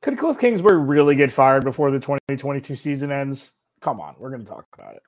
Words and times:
Could 0.00 0.16
Cliff 0.16 0.38
Kingsbury 0.38 0.78
really 0.80 1.16
get 1.16 1.32
fired 1.32 1.64
before 1.64 1.90
the 1.90 1.98
2022 1.98 2.76
season 2.76 3.10
ends? 3.10 3.50
Come 3.80 4.00
on, 4.00 4.14
we're 4.18 4.30
going 4.30 4.44
to 4.44 4.48
talk 4.48 4.66
about 4.72 4.94
it. 4.94 5.02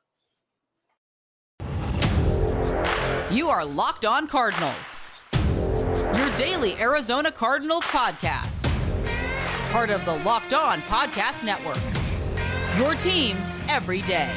You 3.32 3.48
are 3.48 3.64
Locked 3.64 4.04
On 4.04 4.26
Cardinals, 4.26 4.96
your 5.32 6.36
daily 6.36 6.74
Arizona 6.80 7.30
Cardinals 7.30 7.84
podcast. 7.84 8.66
Part 9.70 9.90
of 9.90 10.04
the 10.04 10.16
Locked 10.24 10.54
On 10.54 10.80
Podcast 10.82 11.44
Network. 11.44 11.78
Your 12.76 12.96
team 12.96 13.36
every 13.68 14.02
day. 14.02 14.32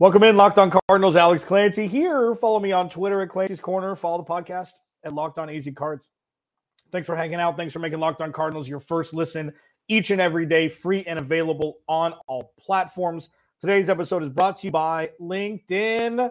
Welcome 0.00 0.22
in, 0.22 0.36
Locked 0.36 0.60
On 0.60 0.70
Cardinals. 0.88 1.16
Alex 1.16 1.44
Clancy 1.44 1.88
here. 1.88 2.36
Follow 2.36 2.60
me 2.60 2.70
on 2.70 2.88
Twitter 2.88 3.20
at 3.20 3.30
Clancy's 3.30 3.58
Corner. 3.58 3.96
Follow 3.96 4.18
the 4.18 4.24
podcast 4.24 4.74
at 5.02 5.12
Locked 5.12 5.40
On 5.40 5.50
AZ 5.50 5.68
Cards. 5.74 6.08
Thanks 6.92 7.04
for 7.04 7.16
hanging 7.16 7.40
out. 7.40 7.56
Thanks 7.56 7.72
for 7.72 7.80
making 7.80 7.98
Locked 7.98 8.20
On 8.20 8.32
Cardinals 8.32 8.68
your 8.68 8.78
first 8.78 9.12
listen 9.12 9.52
each 9.88 10.12
and 10.12 10.20
every 10.20 10.46
day, 10.46 10.68
free 10.68 11.02
and 11.02 11.18
available 11.18 11.78
on 11.88 12.14
all 12.28 12.52
platforms. 12.60 13.30
Today's 13.60 13.88
episode 13.88 14.22
is 14.22 14.28
brought 14.28 14.58
to 14.58 14.68
you 14.68 14.70
by 14.70 15.10
LinkedIn. 15.20 16.30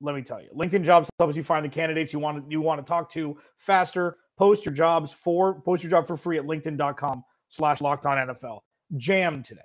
Let 0.00 0.14
me 0.14 0.22
tell 0.22 0.40
you, 0.40 0.48
LinkedIn 0.56 0.84
Jobs 0.84 1.10
helps 1.18 1.36
you 1.36 1.42
find 1.42 1.62
the 1.62 1.68
candidates 1.68 2.14
you 2.14 2.20
want 2.20 2.42
to, 2.42 2.50
you 2.50 2.62
want 2.62 2.80
to 2.80 2.88
talk 2.88 3.12
to 3.12 3.36
faster. 3.58 4.16
Post 4.38 4.64
your 4.64 4.72
jobs 4.72 5.12
for 5.12 5.60
post 5.60 5.82
your 5.82 5.90
job 5.90 6.06
for 6.06 6.16
free 6.16 6.38
at 6.38 6.44
LinkedIn.com 6.44 7.22
slash 7.50 7.82
locked 7.82 8.06
on 8.06 8.16
NFL. 8.28 8.60
Jammed 8.96 9.44
today. 9.44 9.60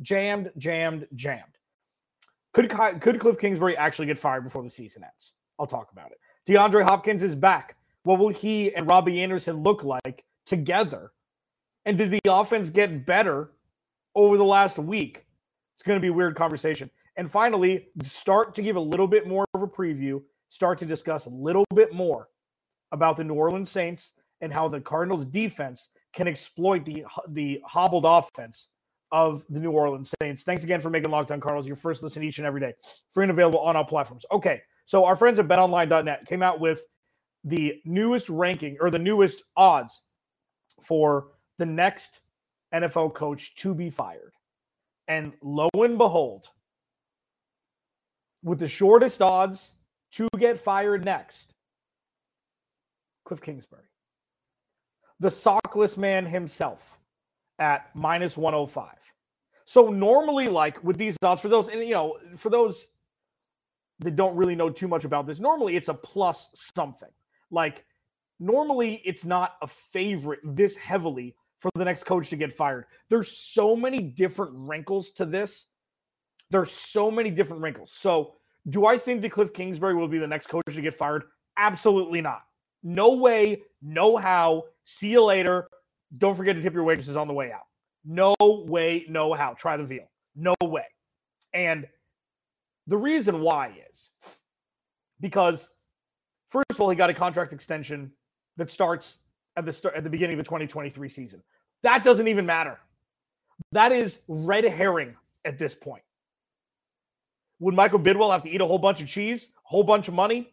Jammed, 0.00 0.52
jammed, 0.56 1.06
jammed. 1.14 1.51
Could 2.52 2.70
could 3.00 3.18
Cliff 3.18 3.38
Kingsbury 3.38 3.76
actually 3.76 4.06
get 4.06 4.18
fired 4.18 4.44
before 4.44 4.62
the 4.62 4.70
season 4.70 5.04
ends? 5.04 5.32
I'll 5.58 5.66
talk 5.66 5.90
about 5.92 6.10
it. 6.10 6.18
DeAndre 6.46 6.82
Hopkins 6.84 7.22
is 7.22 7.34
back. 7.34 7.76
What 8.04 8.18
will 8.18 8.28
he 8.28 8.74
and 8.74 8.86
Robbie 8.86 9.22
Anderson 9.22 9.62
look 9.62 9.84
like 9.84 10.24
together? 10.44 11.12
And 11.84 11.96
did 11.96 12.10
the 12.10 12.20
offense 12.28 12.70
get 12.70 13.06
better 13.06 13.52
over 14.14 14.36
the 14.36 14.44
last 14.44 14.78
week? 14.78 15.24
It's 15.74 15.82
going 15.82 15.96
to 15.96 16.00
be 16.02 16.08
a 16.08 16.12
weird 16.12 16.36
conversation. 16.36 16.90
And 17.16 17.30
finally, 17.30 17.88
start 18.02 18.54
to 18.56 18.62
give 18.62 18.76
a 18.76 18.80
little 18.80 19.06
bit 19.06 19.26
more 19.26 19.44
of 19.54 19.62
a 19.62 19.66
preview, 19.66 20.22
start 20.48 20.78
to 20.78 20.86
discuss 20.86 21.26
a 21.26 21.30
little 21.30 21.64
bit 21.74 21.92
more 21.92 22.28
about 22.90 23.16
the 23.16 23.24
New 23.24 23.34
Orleans 23.34 23.70
Saints 23.70 24.12
and 24.40 24.52
how 24.52 24.68
the 24.68 24.80
Cardinals 24.80 25.24
defense 25.24 25.88
can 26.12 26.28
exploit 26.28 26.84
the 26.84 27.04
the 27.28 27.60
hobbled 27.64 28.04
offense 28.06 28.68
of 29.12 29.44
the 29.50 29.60
New 29.60 29.70
Orleans 29.70 30.12
Saints. 30.22 30.42
Thanks 30.42 30.64
again 30.64 30.80
for 30.80 30.90
making 30.90 31.10
Locked 31.10 31.30
On 31.30 31.40
Cardinals 31.40 31.66
your 31.66 31.76
first 31.76 32.02
listen 32.02 32.22
each 32.22 32.38
and 32.38 32.46
every 32.46 32.60
day. 32.60 32.72
Free 33.10 33.24
and 33.24 33.30
available 33.30 33.60
on 33.60 33.76
all 33.76 33.84
platforms. 33.84 34.24
Okay, 34.32 34.62
so 34.86 35.04
our 35.04 35.14
friends 35.14 35.38
at 35.38 35.46
betonline.net 35.46 36.26
came 36.26 36.42
out 36.42 36.58
with 36.58 36.80
the 37.44 37.80
newest 37.84 38.30
ranking 38.30 38.78
or 38.80 38.90
the 38.90 38.98
newest 38.98 39.42
odds 39.56 40.02
for 40.80 41.28
the 41.58 41.66
next 41.66 42.22
NFL 42.74 43.14
coach 43.14 43.54
to 43.56 43.74
be 43.74 43.90
fired. 43.90 44.32
And 45.08 45.34
lo 45.42 45.68
and 45.74 45.98
behold, 45.98 46.48
with 48.42 48.58
the 48.58 48.68
shortest 48.68 49.20
odds 49.20 49.74
to 50.12 50.28
get 50.38 50.58
fired 50.58 51.04
next, 51.04 51.52
Cliff 53.24 53.42
Kingsbury, 53.42 53.84
the 55.20 55.28
sockless 55.28 55.98
man 55.98 56.24
himself 56.24 56.98
at 57.58 57.94
minus 57.94 58.36
105. 58.36 58.88
So 59.64 59.88
normally, 59.88 60.48
like 60.48 60.82
with 60.82 60.98
these 60.98 61.16
odds, 61.22 61.42
for 61.42 61.48
those, 61.48 61.68
and 61.68 61.82
you 61.82 61.94
know, 61.94 62.18
for 62.36 62.50
those 62.50 62.88
that 64.00 64.16
don't 64.16 64.36
really 64.36 64.54
know 64.54 64.70
too 64.70 64.88
much 64.88 65.04
about 65.04 65.26
this, 65.26 65.38
normally 65.40 65.76
it's 65.76 65.88
a 65.88 65.94
plus 65.94 66.50
something. 66.54 67.08
Like 67.50 67.84
normally 68.40 69.00
it's 69.04 69.24
not 69.24 69.54
a 69.62 69.66
favorite 69.66 70.40
this 70.42 70.76
heavily 70.76 71.36
for 71.58 71.70
the 71.76 71.84
next 71.84 72.04
coach 72.04 72.28
to 72.30 72.36
get 72.36 72.52
fired. 72.52 72.86
There's 73.08 73.38
so 73.38 73.76
many 73.76 74.00
different 74.00 74.52
wrinkles 74.54 75.12
to 75.12 75.24
this. 75.24 75.66
There's 76.50 76.72
so 76.72 77.10
many 77.10 77.30
different 77.30 77.62
wrinkles. 77.62 77.92
So 77.94 78.34
do 78.68 78.86
I 78.86 78.98
think 78.98 79.22
that 79.22 79.30
Cliff 79.30 79.52
Kingsbury 79.52 79.94
will 79.94 80.08
be 80.08 80.18
the 80.18 80.26
next 80.26 80.48
coach 80.48 80.64
to 80.66 80.80
get 80.80 80.94
fired? 80.94 81.24
Absolutely 81.56 82.20
not. 82.20 82.42
No 82.82 83.14
way, 83.14 83.62
no 83.80 84.16
how. 84.16 84.64
See 84.84 85.10
you 85.10 85.22
later. 85.22 85.68
Don't 86.18 86.34
forget 86.34 86.56
to 86.56 86.62
tip 86.62 86.74
your 86.74 86.84
waitresses 86.84 87.16
on 87.16 87.26
the 87.26 87.34
way 87.34 87.52
out. 87.52 87.66
No 88.04 88.34
way, 88.40 89.04
no 89.08 89.32
how. 89.32 89.54
Try 89.54 89.76
the 89.76 89.84
veal. 89.84 90.10
No 90.34 90.54
way. 90.62 90.84
And 91.54 91.86
the 92.86 92.96
reason 92.96 93.40
why 93.40 93.78
is 93.90 94.10
because 95.20 95.70
first 96.48 96.66
of 96.70 96.80
all, 96.80 96.90
he 96.90 96.96
got 96.96 97.10
a 97.10 97.14
contract 97.14 97.52
extension 97.52 98.12
that 98.56 98.70
starts 98.70 99.16
at 99.56 99.64
the 99.64 99.72
start 99.72 99.94
at 99.94 100.04
the 100.04 100.10
beginning 100.10 100.34
of 100.34 100.38
the 100.38 100.44
2023 100.44 101.08
season. 101.08 101.42
That 101.82 102.04
doesn't 102.04 102.28
even 102.28 102.46
matter. 102.46 102.78
That 103.72 103.92
is 103.92 104.20
red 104.28 104.64
herring 104.64 105.14
at 105.44 105.58
this 105.58 105.74
point. 105.74 106.02
Would 107.60 107.74
Michael 107.74 108.00
Bidwill 108.00 108.32
have 108.32 108.42
to 108.42 108.50
eat 108.50 108.60
a 108.60 108.66
whole 108.66 108.78
bunch 108.78 109.00
of 109.00 109.06
cheese, 109.06 109.48
a 109.54 109.68
whole 109.68 109.84
bunch 109.84 110.08
of 110.08 110.14
money 110.14 110.52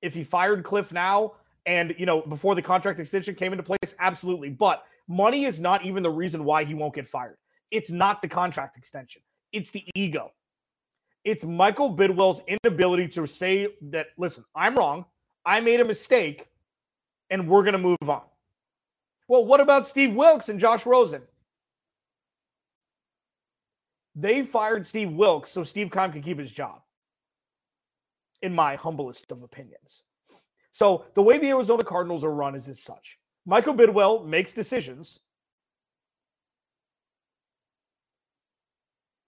if 0.00 0.14
he 0.14 0.24
fired 0.24 0.64
Cliff 0.64 0.92
now 0.92 1.34
and 1.66 1.94
you 1.98 2.06
know 2.06 2.22
before 2.22 2.54
the 2.54 2.62
contract 2.62 3.00
extension 3.00 3.34
came 3.34 3.52
into 3.52 3.62
place? 3.62 3.94
Absolutely. 3.98 4.50
But 4.50 4.84
money 5.08 5.44
is 5.44 5.60
not 5.60 5.84
even 5.84 6.02
the 6.02 6.10
reason 6.10 6.44
why 6.44 6.64
he 6.64 6.74
won't 6.74 6.94
get 6.94 7.06
fired. 7.06 7.36
It's 7.70 7.90
not 7.90 8.22
the 8.22 8.28
contract 8.28 8.76
extension. 8.76 9.22
It's 9.52 9.70
the 9.70 9.84
ego. 9.94 10.32
It's 11.24 11.44
Michael 11.44 11.94
Bidwill's 11.94 12.40
inability 12.46 13.08
to 13.08 13.26
say 13.26 13.68
that, 13.90 14.06
listen, 14.16 14.44
I'm 14.54 14.74
wrong. 14.74 15.04
I 15.44 15.60
made 15.60 15.80
a 15.80 15.84
mistake 15.84 16.48
and 17.28 17.48
we're 17.48 17.62
going 17.62 17.72
to 17.72 17.78
move 17.78 18.08
on. 18.08 18.22
Well, 19.28 19.44
what 19.44 19.60
about 19.60 19.86
Steve 19.86 20.14
Wilks 20.14 20.48
and 20.48 20.58
Josh 20.58 20.86
Rosen? 20.86 21.22
They 24.16 24.42
fired 24.42 24.86
Steve 24.86 25.12
Wilks 25.12 25.50
so 25.50 25.62
Steve 25.62 25.90
Keim 25.92 26.10
could 26.10 26.24
keep 26.24 26.38
his 26.38 26.50
job, 26.50 26.80
in 28.42 28.54
my 28.54 28.74
humblest 28.74 29.30
of 29.30 29.42
opinions. 29.42 30.02
So 30.72 31.04
the 31.14 31.22
way 31.22 31.38
the 31.38 31.48
Arizona 31.48 31.84
Cardinals 31.84 32.24
are 32.24 32.32
run 32.32 32.54
is 32.54 32.68
as 32.68 32.82
such. 32.82 33.18
Michael 33.46 33.74
Bidwill 33.74 34.24
makes 34.26 34.52
decisions. 34.52 35.18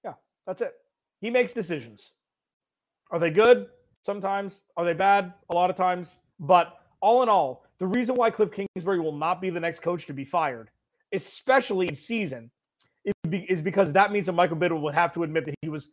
Yeah, 0.05 0.15
that's 0.47 0.63
it. 0.63 0.75
He 1.21 1.31
makes 1.31 1.53
decisions. 1.53 2.13
Are 3.11 3.19
they 3.19 3.31
good? 3.31 3.67
Sometimes. 4.05 4.61
Are 4.77 4.85
they 4.85 4.95
bad? 4.95 5.33
A 5.51 5.55
lot 5.55 5.71
of 5.71 5.77
times. 5.77 6.19
But 6.39 6.79
all 7.01 7.23
in 7.23 7.29
all, 7.29 7.65
the 7.79 7.87
reason 7.87 8.15
why 8.15 8.31
Cliff 8.31 8.51
Kingsbury 8.51 9.01
will 9.01 9.17
not 9.17 9.41
be 9.41 9.51
the 9.51 9.61
next 9.61 9.81
coach 9.81 10.07
to 10.07 10.13
be 10.13 10.25
fired, 10.25 10.71
especially 11.13 11.89
in 11.89 11.97
season, 11.97 12.51
is 13.25 13.61
because 13.61 13.93
that 13.93 14.13
means 14.13 14.27
that 14.27 14.33
Michael 14.33 14.57
Bidwill 14.57 14.81
would 14.83 14.95
have 14.95 15.13
to 15.15 15.25
admit 15.25 15.47
that 15.47 15.55
he 15.63 15.69
was 15.69 15.89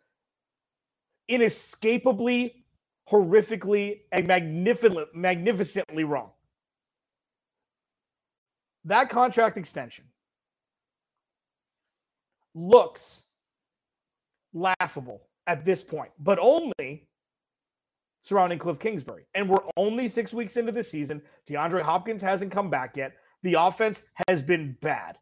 inescapably, 1.27 2.63
horrifically, 3.09 4.01
and 4.11 4.27
magnificent, 4.27 5.15
magnificently 5.15 6.03
wrong. 6.03 6.29
That 8.85 9.09
contract 9.09 9.57
extension 9.57 10.05
looks 12.55 13.23
laughable 14.53 15.21
at 15.47 15.65
this 15.65 15.83
point, 15.83 16.11
but 16.19 16.39
only 16.41 17.07
surrounding 18.23 18.59
Cliff 18.59 18.79
Kingsbury. 18.79 19.25
And 19.33 19.49
we're 19.49 19.57
only 19.77 20.07
six 20.07 20.33
weeks 20.33 20.57
into 20.57 20.71
the 20.71 20.83
season. 20.83 21.21
DeAndre 21.47 21.81
Hopkins 21.81 22.21
hasn't 22.21 22.51
come 22.51 22.69
back 22.69 22.95
yet. 22.95 23.13
The 23.43 23.55
offense 23.55 24.03
has 24.27 24.43
been 24.43 24.77
bad. 24.81 25.17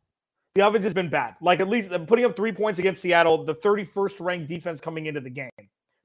The 0.56 0.66
offense 0.68 0.84
has 0.84 0.94
been 0.94 1.10
bad. 1.10 1.36
Like 1.42 1.60
at 1.60 1.70
least 1.70 1.92
putting 2.08 2.26
up 2.26 2.36
three 2.36 2.52
points 2.52 2.80
against 2.80 3.02
Seattle, 3.02 3.44
the 3.44 3.56
31st 3.56 4.20
ranked 4.20 4.48
defense 4.48 4.82
coming 4.82 5.06
into 5.06 5.22
the 5.22 5.30
game. 5.30 5.50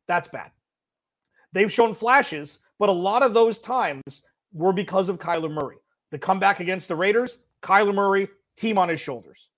That's 0.08 0.28
bad. 0.28 0.50
They've 1.52 1.72
shown 1.72 1.94
flashes, 1.94 2.58
but 2.78 2.88
a 2.88 2.92
lot 2.92 3.22
of 3.22 3.34
those 3.34 3.58
times 3.58 4.22
were 4.52 4.72
because 4.72 5.08
of 5.08 5.18
Kyler 5.18 5.50
Murray. 5.50 5.76
The 6.10 6.18
comeback 6.18 6.60
against 6.60 6.88
the 6.88 6.96
Raiders, 6.96 7.38
Kyler 7.62 7.94
Murray, 7.94 8.28
team 8.56 8.78
on 8.78 8.88
his 8.88 9.00
shoulders. 9.00 9.48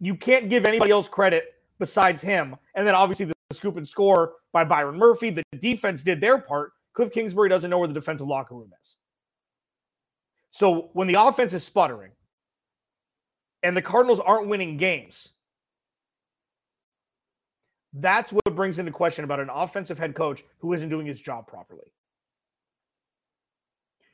You 0.00 0.14
can't 0.14 0.50
give 0.50 0.66
anybody 0.66 0.90
else 0.90 1.08
credit 1.08 1.44
besides 1.78 2.22
him. 2.22 2.56
And 2.74 2.86
then 2.86 2.94
obviously 2.94 3.26
the 3.26 3.34
scoop 3.52 3.76
and 3.76 3.86
score 3.86 4.34
by 4.52 4.64
Byron 4.64 4.98
Murphy. 4.98 5.30
The 5.30 5.42
defense 5.58 6.02
did 6.02 6.20
their 6.20 6.38
part. 6.38 6.72
Cliff 6.92 7.12
Kingsbury 7.12 7.48
doesn't 7.48 7.70
know 7.70 7.78
where 7.78 7.88
the 7.88 7.94
defensive 7.94 8.26
locker 8.26 8.54
room 8.54 8.72
is. 8.82 8.96
So 10.50 10.90
when 10.94 11.08
the 11.08 11.20
offense 11.20 11.52
is 11.52 11.64
sputtering 11.64 12.12
and 13.62 13.76
the 13.76 13.82
Cardinals 13.82 14.20
aren't 14.20 14.48
winning 14.48 14.76
games, 14.76 15.28
that's 17.98 18.32
what 18.32 18.54
brings 18.54 18.78
into 18.78 18.92
question 18.92 19.24
about 19.24 19.40
an 19.40 19.50
offensive 19.50 19.98
head 19.98 20.14
coach 20.14 20.44
who 20.58 20.72
isn't 20.72 20.88
doing 20.88 21.06
his 21.06 21.20
job 21.20 21.46
properly. 21.46 21.92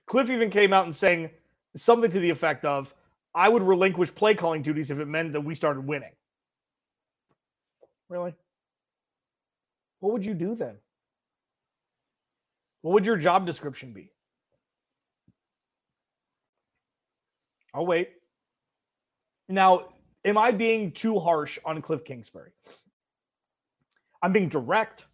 Cliff 0.07 0.31
even 0.31 0.51
came 0.51 0.73
out 0.73 0.85
and 0.85 0.95
saying 0.95 1.31
something 1.77 2.11
to 2.11 2.21
the 2.21 2.31
effect 2.31 2.65
of, 2.65 2.95
I 3.35 3.49
would 3.49 3.63
relinquish 3.63 4.15
play 4.15 4.35
calling 4.35 4.63
duties 4.63 4.91
if 4.91 4.99
it 4.99 5.07
meant 5.07 5.33
that 5.33 5.41
we 5.41 5.55
started 5.55 5.87
winning. 5.87 6.13
Really? 8.09 8.35
What 10.01 10.13
would 10.13 10.27
you 10.27 10.35
do 10.35 10.55
then? 10.55 10.77
What 12.83 12.93
would 12.93 13.07
your 13.07 13.17
job 13.17 13.47
description 13.47 13.93
be? 13.93 14.11
I'll 17.73 17.87
wait. 17.87 18.11
Now, 19.49 19.89
am 20.25 20.37
I 20.37 20.51
being 20.51 20.93
too 20.93 21.19
harsh 21.19 21.59
on 21.65 21.81
Cliff 21.81 22.05
Kingsbury? 22.05 22.51
I'm 24.23 24.33
being 24.33 24.49
direct. 24.49 25.07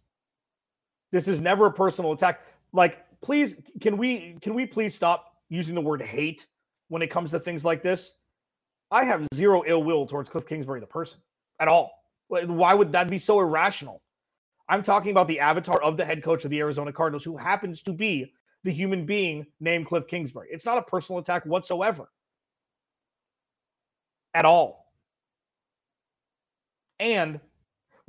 This 1.11 1.27
is 1.27 1.41
never 1.41 1.65
a 1.65 1.71
personal 1.71 2.11
attack. 2.11 2.41
Like, 2.71 3.03
please, 3.21 3.55
can 3.81 3.97
we 3.97 4.37
can 4.41 4.53
we 4.53 4.65
please 4.65 4.93
stop 4.93 5.33
using 5.49 5.75
the 5.75 5.81
word 5.81 6.01
hate 6.01 6.45
when 6.89 7.01
it 7.01 7.07
comes 7.07 7.31
to 7.31 7.39
things 7.39 7.65
like 7.65 7.81
this? 7.81 8.13
I 8.91 9.03
have 9.03 9.27
zero 9.33 9.63
ill 9.65 9.83
will 9.83 10.05
towards 10.05 10.29
Cliff 10.29 10.45
Kingsbury, 10.45 10.79
the 10.79 10.87
person, 10.87 11.19
at 11.59 11.67
all. 11.67 11.91
Why 12.27 12.73
would 12.73 12.91
that 12.91 13.09
be 13.09 13.19
so 13.19 13.39
irrational? 13.39 14.01
I'm 14.67 14.83
talking 14.83 15.11
about 15.11 15.27
the 15.27 15.39
avatar 15.39 15.81
of 15.81 15.97
the 15.97 16.05
head 16.05 16.23
coach 16.23 16.45
of 16.45 16.51
the 16.51 16.59
Arizona 16.59 16.93
Cardinals, 16.93 17.23
who 17.23 17.37
happens 17.37 17.81
to 17.83 17.93
be 17.93 18.31
the 18.63 18.71
human 18.71 19.05
being 19.05 19.47
named 19.59 19.87
Cliff 19.87 20.07
Kingsbury. 20.07 20.49
It's 20.51 20.65
not 20.65 20.77
a 20.77 20.83
personal 20.83 21.19
attack 21.19 21.45
whatsoever. 21.45 22.09
At 24.35 24.45
all. 24.45 24.85
And 26.99 27.39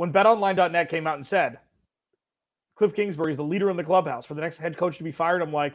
when 0.00 0.10
betonline.net 0.10 0.88
came 0.88 1.06
out 1.06 1.16
and 1.16 1.26
said 1.26 1.58
Cliff 2.74 2.94
Kingsbury 2.94 3.32
is 3.32 3.36
the 3.36 3.44
leader 3.44 3.68
in 3.68 3.76
the 3.76 3.84
clubhouse 3.84 4.24
for 4.24 4.32
the 4.32 4.40
next 4.40 4.56
head 4.56 4.74
coach 4.74 4.96
to 4.96 5.04
be 5.04 5.12
fired, 5.12 5.42
I'm 5.42 5.52
like, 5.52 5.74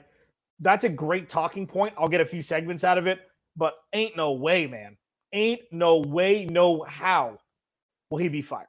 that's 0.59 0.83
a 0.83 0.89
great 0.89 1.29
talking 1.29 1.67
point. 1.67 1.93
I'll 1.95 2.07
get 2.07 2.21
a 2.21 2.25
few 2.25 2.41
segments 2.41 2.83
out 2.83 2.97
of 2.97 3.05
it, 3.05 3.19
but 3.55 3.75
ain't 3.93 4.17
no 4.17 4.31
way, 4.31 4.65
man. 4.65 4.97
Ain't 5.31 5.61
no 5.71 5.99
way, 5.99 6.45
no 6.45 6.81
how 6.85 7.37
will 8.09 8.17
he 8.17 8.27
be 8.27 8.41
fired. 8.41 8.65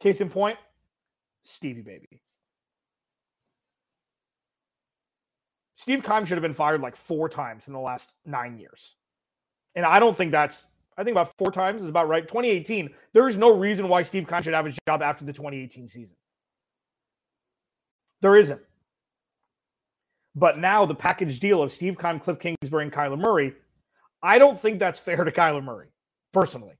Case 0.00 0.20
in 0.20 0.30
point, 0.30 0.58
Stevie 1.44 1.82
Baby. 1.82 2.20
Steve 5.76 6.02
Keim 6.02 6.24
should 6.24 6.38
have 6.38 6.42
been 6.42 6.54
fired 6.54 6.80
like 6.80 6.96
four 6.96 7.28
times 7.28 7.68
in 7.68 7.72
the 7.72 7.78
last 7.78 8.12
nine 8.26 8.58
years. 8.58 8.96
And 9.76 9.86
I 9.86 10.00
don't 10.00 10.18
think 10.18 10.32
that's 10.32 10.66
I 10.98 11.04
think 11.04 11.14
about 11.14 11.32
four 11.38 11.52
times 11.52 11.80
is 11.80 11.88
about 11.88 12.08
right. 12.08 12.26
2018, 12.26 12.90
there 13.12 13.28
is 13.28 13.36
no 13.36 13.56
reason 13.56 13.88
why 13.88 14.02
Steve 14.02 14.28
Keim 14.28 14.42
should 14.42 14.52
have 14.52 14.66
his 14.66 14.76
job 14.88 15.00
after 15.00 15.24
the 15.24 15.32
2018 15.32 15.86
season. 15.86 16.16
There 18.20 18.36
isn't. 18.36 18.60
But 20.34 20.58
now 20.58 20.84
the 20.86 20.96
package 20.96 21.38
deal 21.38 21.62
of 21.62 21.72
Steve 21.72 21.98
Keim, 21.98 22.18
Cliff 22.18 22.40
Kingsbury, 22.40 22.82
and 22.82 22.92
Kyler 22.92 23.18
Murray, 23.18 23.54
I 24.24 24.38
don't 24.38 24.58
think 24.58 24.80
that's 24.80 24.98
fair 24.98 25.22
to 25.22 25.30
Kyler 25.30 25.62
Murray, 25.62 25.86
personally. 26.32 26.74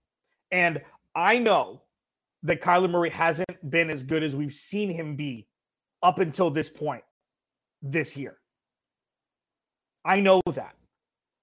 And 0.50 0.82
I 1.14 1.38
know 1.38 1.82
that 2.43 2.61
Kyler 2.61 2.91
Murray 2.91 3.11
hasn't 3.11 3.71
been 3.71 3.88
as 3.88 4.03
good 4.03 4.25
as 4.25 4.35
we've 4.35 4.53
seen 4.53 4.91
him 4.91 5.14
be 5.14 5.47
up 6.03 6.19
until 6.19 6.50
this 6.50 6.69
point 6.69 7.05
this 7.82 8.17
year. 8.17 8.37
I 10.05 10.21
know 10.21 10.41
that. 10.55 10.75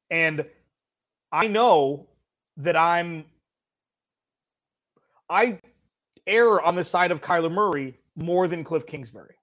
And 0.09 0.45
I 1.31 1.47
know 1.47 2.07
that 2.57 2.75
I'm 2.75 3.25
I 5.29 5.59
err 6.27 6.61
on 6.61 6.75
the 6.75 6.83
side 6.83 7.11
of 7.11 7.21
Kyler 7.21 7.51
Murray 7.51 7.99
more 8.15 8.47
than 8.47 8.63
Cliff 8.63 8.85
Kingsbury. 8.85 9.35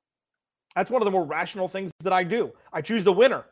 That's 0.75 0.91
one 0.91 1.03
of 1.03 1.05
the 1.05 1.11
more 1.11 1.25
rational 1.25 1.69
things 1.69 1.91
that 2.00 2.12
I 2.12 2.25
do. 2.25 2.53
I 2.73 2.81
choose 2.81 3.05
the 3.05 3.12
winner. 3.12 3.44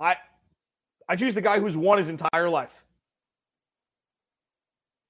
I 0.00 0.16
I 1.08 1.16
choose 1.16 1.34
the 1.34 1.40
guy 1.40 1.58
who's 1.58 1.76
won 1.76 1.98
his 1.98 2.08
entire 2.08 2.48
life. 2.48 2.84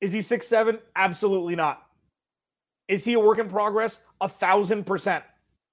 Is 0.00 0.12
he 0.12 0.22
six 0.22 0.46
seven? 0.46 0.78
Absolutely 0.96 1.56
not. 1.56 1.82
Is 2.86 3.04
he 3.04 3.14
a 3.14 3.20
work 3.20 3.38
in 3.38 3.48
progress? 3.48 3.98
A 4.20 4.28
thousand 4.28 4.84
percent. 4.84 5.24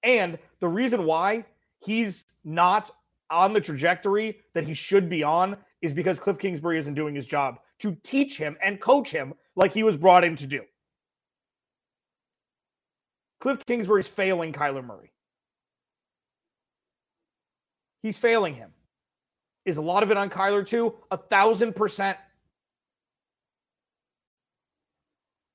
And 0.03 0.37
the 0.59 0.67
reason 0.67 1.05
why 1.05 1.45
he's 1.79 2.25
not 2.43 2.91
on 3.29 3.53
the 3.53 3.61
trajectory 3.61 4.39
that 4.53 4.65
he 4.67 4.73
should 4.73 5.09
be 5.09 5.23
on 5.23 5.57
is 5.85 5.93
because 5.93 6.19
Cliff 6.19 6.37
Kingsbury 6.37 6.77
isn't 6.79 6.93
doing 6.93 7.15
his 7.15 7.25
job 7.25 7.59
to 7.79 7.95
teach 8.03 8.37
him 8.37 8.57
and 8.63 8.81
coach 8.81 9.11
him 9.11 9.33
like 9.55 9.73
he 9.73 9.83
was 9.83 9.95
brought 9.95 10.23
in 10.23 10.35
to 10.37 10.47
do. 10.47 10.61
Cliff 13.39 13.65
Kingsbury's 13.65 14.07
failing 14.07 14.53
Kyler 14.53 14.83
Murray. 14.83 15.11
He's 18.01 18.17
failing 18.17 18.55
him. 18.55 18.71
Is 19.65 19.77
a 19.77 19.81
lot 19.81 20.03
of 20.03 20.11
it 20.11 20.17
on 20.17 20.29
Kyler 20.29 20.65
too? 20.65 20.93
A 21.11 21.17
thousand 21.17 21.75
percent. 21.75 22.17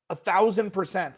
A 0.08 0.16
thousand 0.16 0.72
percent. 0.72 1.14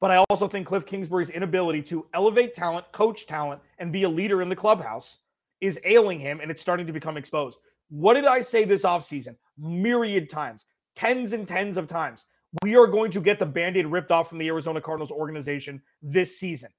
But 0.00 0.10
I 0.10 0.24
also 0.28 0.46
think 0.48 0.66
Cliff 0.66 0.84
Kingsbury's 0.84 1.30
inability 1.30 1.82
to 1.84 2.06
elevate 2.12 2.54
talent, 2.54 2.90
coach 2.92 3.26
talent, 3.26 3.62
and 3.78 3.92
be 3.92 4.02
a 4.02 4.08
leader 4.08 4.42
in 4.42 4.48
the 4.48 4.56
clubhouse 4.56 5.18
is 5.60 5.78
ailing 5.84 6.18
him 6.18 6.40
and 6.40 6.50
it's 6.50 6.60
starting 6.60 6.86
to 6.86 6.92
become 6.92 7.16
exposed. 7.16 7.58
What 7.88 8.14
did 8.14 8.24
I 8.24 8.40
say 8.40 8.64
this 8.64 8.82
offseason? 8.82 9.36
Myriad 9.58 10.28
times, 10.28 10.66
tens 10.94 11.32
and 11.32 11.46
tens 11.46 11.76
of 11.76 11.86
times. 11.86 12.24
We 12.62 12.76
are 12.76 12.86
going 12.86 13.10
to 13.12 13.20
get 13.20 13.38
the 13.38 13.46
band 13.46 13.76
aid 13.76 13.86
ripped 13.86 14.10
off 14.10 14.28
from 14.28 14.38
the 14.38 14.48
Arizona 14.48 14.80
Cardinals 14.80 15.10
organization 15.10 15.82
this 16.02 16.38
season. 16.38 16.70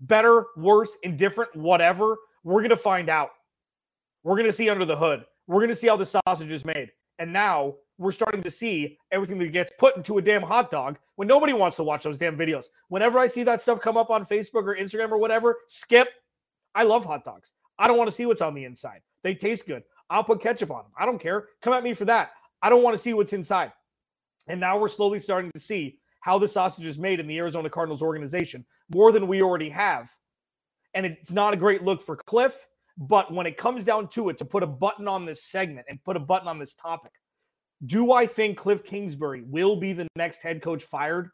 Better, 0.00 0.46
worse, 0.56 0.96
indifferent, 1.02 1.54
whatever. 1.54 2.16
We're 2.44 2.60
going 2.60 2.70
to 2.70 2.76
find 2.76 3.08
out. 3.08 3.30
We're 4.24 4.36
going 4.36 4.46
to 4.46 4.52
see 4.52 4.70
under 4.70 4.84
the 4.84 4.96
hood. 4.96 5.24
We're 5.46 5.60
going 5.60 5.68
to 5.68 5.74
see 5.74 5.88
how 5.88 5.96
the 5.96 6.06
sausage 6.26 6.50
is 6.50 6.64
made. 6.64 6.90
And 7.18 7.32
now 7.32 7.74
we're 7.98 8.12
starting 8.12 8.42
to 8.42 8.50
see 8.50 8.98
everything 9.10 9.38
that 9.38 9.52
gets 9.52 9.72
put 9.78 9.96
into 9.96 10.18
a 10.18 10.22
damn 10.22 10.42
hot 10.42 10.70
dog 10.70 10.98
when 11.16 11.28
nobody 11.28 11.52
wants 11.52 11.76
to 11.76 11.84
watch 11.84 12.04
those 12.04 12.18
damn 12.18 12.36
videos. 12.36 12.66
Whenever 12.88 13.18
I 13.18 13.26
see 13.26 13.42
that 13.44 13.62
stuff 13.62 13.80
come 13.80 13.96
up 13.96 14.10
on 14.10 14.24
Facebook 14.24 14.64
or 14.64 14.76
Instagram 14.76 15.10
or 15.10 15.18
whatever, 15.18 15.58
skip. 15.68 16.08
I 16.74 16.84
love 16.84 17.04
hot 17.04 17.24
dogs. 17.24 17.52
I 17.82 17.88
don't 17.88 17.98
want 17.98 18.08
to 18.08 18.14
see 18.14 18.26
what's 18.26 18.40
on 18.40 18.54
the 18.54 18.64
inside. 18.64 19.00
They 19.24 19.34
taste 19.34 19.66
good. 19.66 19.82
I'll 20.08 20.22
put 20.22 20.40
ketchup 20.40 20.70
on 20.70 20.84
them. 20.84 20.92
I 20.96 21.04
don't 21.04 21.20
care. 21.20 21.48
Come 21.62 21.72
at 21.72 21.82
me 21.82 21.94
for 21.94 22.04
that. 22.04 22.30
I 22.62 22.70
don't 22.70 22.84
want 22.84 22.96
to 22.96 23.02
see 23.02 23.12
what's 23.12 23.32
inside. 23.32 23.72
And 24.46 24.60
now 24.60 24.78
we're 24.78 24.86
slowly 24.86 25.18
starting 25.18 25.50
to 25.50 25.58
see 25.58 25.98
how 26.20 26.38
the 26.38 26.46
sausage 26.46 26.86
is 26.86 26.96
made 26.96 27.18
in 27.18 27.26
the 27.26 27.36
Arizona 27.38 27.68
Cardinals 27.68 28.00
organization 28.00 28.64
more 28.94 29.10
than 29.10 29.26
we 29.26 29.42
already 29.42 29.68
have. 29.70 30.08
And 30.94 31.04
it's 31.04 31.32
not 31.32 31.54
a 31.54 31.56
great 31.56 31.82
look 31.82 32.00
for 32.00 32.14
Cliff. 32.14 32.68
But 32.96 33.34
when 33.34 33.46
it 33.46 33.56
comes 33.56 33.84
down 33.84 34.06
to 34.10 34.28
it, 34.28 34.38
to 34.38 34.44
put 34.44 34.62
a 34.62 34.66
button 34.66 35.08
on 35.08 35.26
this 35.26 35.42
segment 35.42 35.86
and 35.88 36.02
put 36.04 36.14
a 36.14 36.20
button 36.20 36.46
on 36.46 36.60
this 36.60 36.74
topic, 36.74 37.10
do 37.84 38.12
I 38.12 38.28
think 38.28 38.58
Cliff 38.58 38.84
Kingsbury 38.84 39.42
will 39.42 39.74
be 39.74 39.92
the 39.92 40.06
next 40.14 40.40
head 40.40 40.62
coach 40.62 40.84
fired 40.84 41.30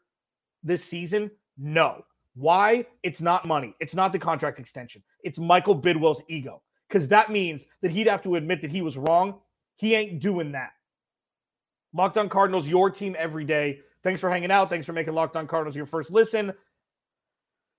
this 0.63 0.83
season? 0.83 1.29
No. 1.59 2.03
Why? 2.35 2.85
It's 3.03 3.21
not 3.21 3.45
money. 3.45 3.75
It's 3.79 3.95
not 3.95 4.11
the 4.11 4.19
contract 4.19 4.59
extension. 4.59 5.03
It's 5.23 5.39
Michael 5.39 5.79
Bidwill's 5.79 6.21
ego. 6.27 6.61
Because 6.87 7.07
that 7.09 7.31
means 7.31 7.65
that 7.81 7.91
he'd 7.91 8.07
have 8.07 8.23
to 8.23 8.35
admit 8.35 8.61
that 8.61 8.71
he 8.71 8.81
was 8.81 8.97
wrong. 8.97 9.39
He 9.75 9.93
ain't 9.93 10.19
doing 10.19 10.53
that. 10.53 10.71
Locked 11.93 12.17
on 12.17 12.29
Cardinals, 12.29 12.67
your 12.67 12.89
team 12.89 13.15
every 13.17 13.45
day. 13.45 13.79
Thanks 14.03 14.21
for 14.21 14.29
hanging 14.29 14.51
out. 14.51 14.69
Thanks 14.69 14.85
for 14.85 14.93
making 14.93 15.13
Locked 15.13 15.35
on 15.35 15.47
Cardinals 15.47 15.75
your 15.75 15.85
first 15.85 16.11
listen. 16.11 16.53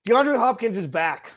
DeAndre 0.07 0.37
Hopkins 0.37 0.77
is 0.77 0.87
back. 0.87 1.33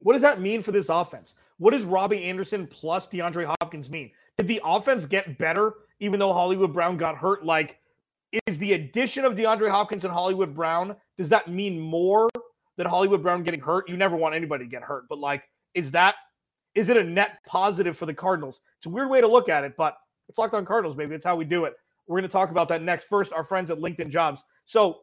What 0.00 0.12
does 0.12 0.22
that 0.22 0.40
mean 0.40 0.62
for 0.62 0.72
this 0.72 0.88
offense? 0.88 1.34
What 1.58 1.72
does 1.72 1.84
Robbie 1.84 2.24
Anderson 2.24 2.66
plus 2.66 3.08
DeAndre 3.08 3.52
Hopkins 3.60 3.90
mean? 3.90 4.10
Did 4.36 4.46
the 4.46 4.60
offense 4.64 5.06
get 5.06 5.38
better 5.38 5.74
even 6.00 6.20
though 6.20 6.32
Hollywood 6.32 6.72
Brown 6.72 6.96
got 6.96 7.16
hurt? 7.16 7.44
Like, 7.44 7.80
is 8.46 8.58
the 8.58 8.74
addition 8.74 9.24
of 9.24 9.34
DeAndre 9.34 9.70
Hopkins 9.70 10.04
and 10.04 10.12
Hollywood 10.12 10.54
Brown, 10.54 10.96
does 11.16 11.28
that 11.30 11.48
mean 11.48 11.80
more 11.80 12.28
than 12.76 12.86
Hollywood 12.86 13.22
Brown 13.22 13.42
getting 13.42 13.60
hurt? 13.60 13.88
You 13.88 13.96
never 13.96 14.16
want 14.16 14.34
anybody 14.34 14.64
to 14.64 14.70
get 14.70 14.82
hurt, 14.82 15.04
but 15.08 15.18
like, 15.18 15.44
is 15.74 15.90
that 15.92 16.16
is 16.74 16.88
it 16.88 16.96
a 16.96 17.02
net 17.02 17.38
positive 17.46 17.96
for 17.96 18.06
the 18.06 18.14
Cardinals? 18.14 18.60
It's 18.78 18.86
a 18.86 18.90
weird 18.90 19.10
way 19.10 19.20
to 19.20 19.26
look 19.26 19.48
at 19.48 19.64
it, 19.64 19.74
but 19.76 19.96
it's 20.28 20.38
locked 20.38 20.54
on 20.54 20.64
Cardinals, 20.64 20.94
baby. 20.94 21.10
That's 21.10 21.24
how 21.24 21.34
we 21.34 21.44
do 21.44 21.64
it. 21.64 21.74
We're 22.06 22.20
going 22.20 22.28
to 22.28 22.32
talk 22.32 22.50
about 22.50 22.68
that 22.68 22.82
next. 22.82 23.06
First, 23.06 23.32
our 23.32 23.42
friends 23.42 23.70
at 23.70 23.78
LinkedIn 23.78 24.10
Jobs. 24.10 24.42
So 24.64 25.00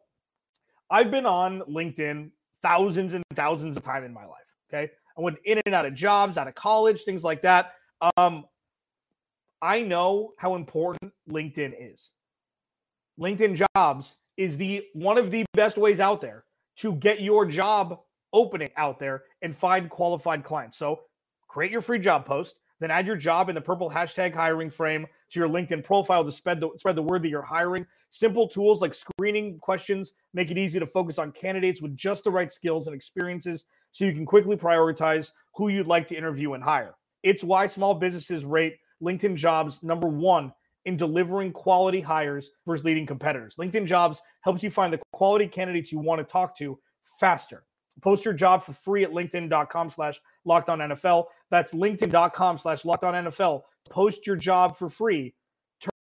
I've 0.89 1.12
been 1.12 1.25
on 1.25 1.62
LinkedIn 1.62 2.32
thousands 2.62 3.13
and 3.13 3.24
thousands 3.36 3.75
of 3.75 3.84
time 3.84 4.03
in 4.03 4.13
my 4.13 4.25
life. 4.25 4.55
Okay. 4.70 4.91
I 5.17 5.22
went 5.22 5.38
in 5.46 5.60
and 5.65 5.75
out 5.75 5.86
of 5.86 5.94
jobs, 5.94 6.38
out 6.38 6.48
of 6.48 6.55
college, 6.55 7.03
things 7.03 7.24
like 7.24 7.41
that. 7.41 7.74
Um, 8.17 8.46
I 9.62 9.82
know 9.82 10.34
how 10.38 10.55
important 10.55 11.12
LinkedIn 11.29 11.74
is. 11.77 12.12
LinkedIn 13.19 13.65
Jobs 13.75 14.15
is 14.38 14.57
the 14.57 14.84
one 14.93 15.17
of 15.17 15.31
the 15.31 15.45
best 15.53 15.77
ways 15.77 16.00
out 16.00 16.22
there 16.22 16.43
to 16.77 16.93
get 16.95 17.22
your 17.22 17.45
job 17.45 18.00
opening 18.34 18.69
out 18.75 19.00
there 19.00 19.24
and 19.41 19.55
find 19.55 19.89
qualified 19.89 20.43
clients. 20.43 20.77
So 20.77 21.01
create 21.48 21.72
your 21.72 21.81
free 21.81 22.00
job 22.00 22.25
post, 22.25 22.60
then 22.81 22.91
add 22.91 23.07
your 23.07 23.15
job 23.15 23.48
in 23.48 23.55
the 23.55 23.62
purple 23.62 23.89
hashtag 23.89 24.34
hiring 24.34 24.69
frame 24.69 25.07
to 25.29 25.39
your 25.39 25.48
LinkedIn 25.48 25.84
profile 25.84 26.25
to 26.25 26.31
spread 26.31 26.60
the 26.60 26.69
spread 26.77 26.98
the 26.98 27.01
word 27.01 27.24
that 27.24 27.29
you're 27.29 27.41
hiring. 27.41 27.86
Simple 28.10 28.48
tools 28.48 28.81
like 28.81 28.93
screening 28.93 29.60
questions 29.60 30.13
make 30.34 30.51
it 30.51 30.57
easy 30.57 30.79
to 30.79 30.86
focus 30.86 31.17
on 31.17 31.31
candidates 31.31 31.81
with 31.81 31.95
just 31.95 32.25
the 32.25 32.31
right 32.31 32.51
skills 32.51 32.88
and 32.88 32.95
experiences 32.95 33.63
so 33.91 34.03
you 34.03 34.13
can 34.13 34.25
quickly 34.25 34.57
prioritize 34.57 35.31
who 35.53 35.69
you'd 35.69 35.88
like 35.88 36.07
to 36.10 36.17
interview 36.17 36.53
and 36.53 36.63
hire. 36.63 36.95
It's 37.24 37.43
why 37.43 37.67
small 37.67 37.95
businesses 37.95 38.43
rate 38.43 38.77
LinkedIn 39.01 39.36
jobs 39.36 39.81
number 39.81 40.07
one 40.07 40.51
in 40.86 40.98
delivering 40.98 41.51
quality 41.51 42.00
hires 42.00 42.51
versus 42.65 42.86
leading 42.86 43.06
competitors. 43.06 43.56
LinkedIn 43.60 43.86
Jobs 43.86 44.22
helps 44.42 44.63
you 44.63 44.70
find 44.70 44.94
the 44.94 45.00
quality 45.12 45.48
candidates 45.48 45.92
you 45.92 46.00
want 46.00 46.20
to 46.20 46.24
talk 46.24 46.56
to 46.58 46.80
faster. 47.20 47.63
Post 48.01 48.25
your 48.25 48.34
job 48.34 48.63
for 48.63 48.74
free 48.74 49.04
at 49.04 49.12
linkedin.com 49.12 49.89
slash 49.89 50.20
locked 50.44 50.70
on 50.70 50.80
NFL. 50.80 51.25
That's 51.50 51.74
linkedin.com 51.74 52.58
slash 52.58 52.86
locked 52.86 53.04
on 53.04 53.13
NFL. 53.25 53.62
Post 53.89 54.27
your 54.27 54.36
job 54.36 54.77
for 54.77 54.89
free. 54.89 55.34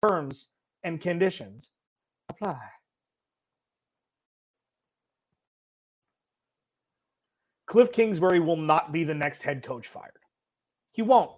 Terms 0.03 0.49
and 0.83 1.01
conditions 1.01 1.71
apply. 2.29 2.59
Cliff 7.67 7.93
Kingsbury 7.93 8.41
will 8.41 8.57
not 8.57 8.93
be 8.93 9.05
the 9.05 9.15
next 9.15 9.43
head 9.43 9.63
coach 9.63 9.89
fired. 9.89 10.13
He 10.93 11.03
won't. 11.03 11.31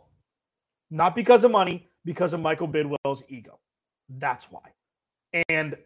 Not 0.90 1.14
because 1.14 1.44
of 1.44 1.50
money, 1.50 1.89
because 2.04 2.32
of 2.32 2.40
Michael 2.40 2.68
Bidwill's 2.68 3.22
ego. 3.28 3.58
That's 4.08 4.46
why. 4.50 4.72
And 5.48 5.76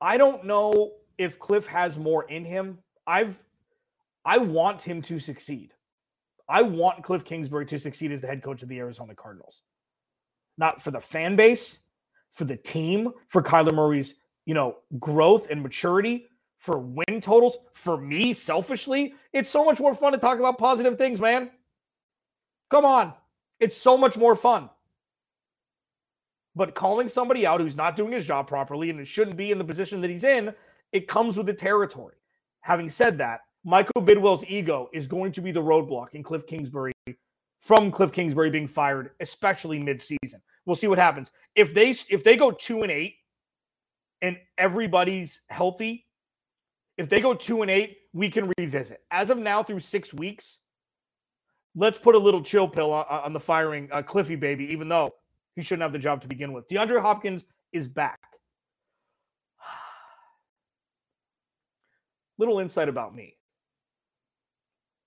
I 0.00 0.16
don't 0.16 0.44
know 0.44 0.92
if 1.18 1.38
Cliff 1.38 1.66
has 1.66 1.98
more 1.98 2.24
in 2.24 2.44
him. 2.44 2.78
I've 3.06 3.42
I 4.24 4.38
want 4.38 4.82
him 4.82 5.02
to 5.02 5.18
succeed. 5.18 5.74
I 6.48 6.62
want 6.62 7.02
Cliff 7.02 7.24
Kingsbury 7.24 7.66
to 7.66 7.78
succeed 7.78 8.12
as 8.12 8.20
the 8.20 8.26
head 8.26 8.42
coach 8.42 8.62
of 8.62 8.68
the 8.68 8.78
Arizona 8.78 9.14
Cardinals. 9.14 9.62
Not 10.56 10.80
for 10.82 10.90
the 10.90 11.00
fan 11.00 11.36
base, 11.36 11.78
for 12.30 12.44
the 12.44 12.56
team, 12.56 13.10
for 13.28 13.42
Kyler 13.42 13.74
Murray's, 13.74 14.14
you 14.46 14.54
know, 14.54 14.76
growth 14.98 15.50
and 15.50 15.62
maturity, 15.62 16.26
for 16.58 16.78
win 16.78 17.20
totals, 17.20 17.58
for 17.74 17.98
me 17.98 18.32
selfishly. 18.32 19.14
It's 19.32 19.50
so 19.50 19.64
much 19.64 19.80
more 19.80 19.94
fun 19.94 20.12
to 20.12 20.18
talk 20.18 20.38
about 20.38 20.58
positive 20.58 20.96
things, 20.96 21.20
man. 21.20 21.50
Come 22.70 22.84
on. 22.84 23.14
It's 23.64 23.78
so 23.78 23.96
much 23.96 24.18
more 24.18 24.36
fun. 24.36 24.68
But 26.54 26.74
calling 26.74 27.08
somebody 27.08 27.46
out 27.46 27.62
who's 27.62 27.74
not 27.74 27.96
doing 27.96 28.12
his 28.12 28.26
job 28.26 28.46
properly 28.46 28.90
and 28.90 29.08
shouldn't 29.08 29.38
be 29.38 29.52
in 29.52 29.56
the 29.56 29.64
position 29.64 30.02
that 30.02 30.10
he's 30.10 30.22
in, 30.22 30.52
it 30.92 31.08
comes 31.08 31.38
with 31.38 31.46
the 31.46 31.54
territory. 31.54 32.16
Having 32.60 32.90
said 32.90 33.16
that, 33.18 33.40
Michael 33.64 34.02
Bidwill's 34.02 34.44
ego 34.48 34.90
is 34.92 35.06
going 35.06 35.32
to 35.32 35.40
be 35.40 35.50
the 35.50 35.62
roadblock 35.62 36.08
in 36.12 36.22
Cliff 36.22 36.46
Kingsbury 36.46 36.92
from 37.58 37.90
Cliff 37.90 38.12
Kingsbury 38.12 38.50
being 38.50 38.68
fired, 38.68 39.12
especially 39.20 39.78
mid-season. 39.78 40.42
We'll 40.66 40.76
see 40.76 40.88
what 40.88 40.98
happens. 40.98 41.30
If 41.54 41.72
they 41.72 41.88
if 42.10 42.22
they 42.22 42.36
go 42.36 42.50
2 42.50 42.82
and 42.82 42.92
8 42.92 43.14
and 44.20 44.36
everybody's 44.58 45.40
healthy, 45.48 46.04
if 46.98 47.08
they 47.08 47.22
go 47.22 47.32
2 47.32 47.62
and 47.62 47.70
8, 47.70 47.96
we 48.12 48.28
can 48.28 48.52
revisit. 48.58 49.00
As 49.10 49.30
of 49.30 49.38
now 49.38 49.62
through 49.62 49.80
6 49.80 50.12
weeks, 50.12 50.58
let's 51.74 51.98
put 51.98 52.14
a 52.14 52.18
little 52.18 52.42
chill 52.42 52.68
pill 52.68 52.92
on, 52.92 53.04
on 53.08 53.32
the 53.32 53.40
firing 53.40 53.88
uh, 53.92 54.02
Cliffy 54.02 54.36
baby 54.36 54.64
even 54.72 54.88
though 54.88 55.14
he 55.56 55.62
shouldn't 55.62 55.82
have 55.82 55.92
the 55.92 55.98
job 55.98 56.20
to 56.22 56.28
begin 56.28 56.52
with. 56.52 56.68
DeAndre 56.68 57.00
Hopkins 57.00 57.44
is 57.72 57.88
back. 57.88 58.20
Little 62.38 62.58
insight 62.58 62.88
about 62.88 63.14
me. 63.14 63.36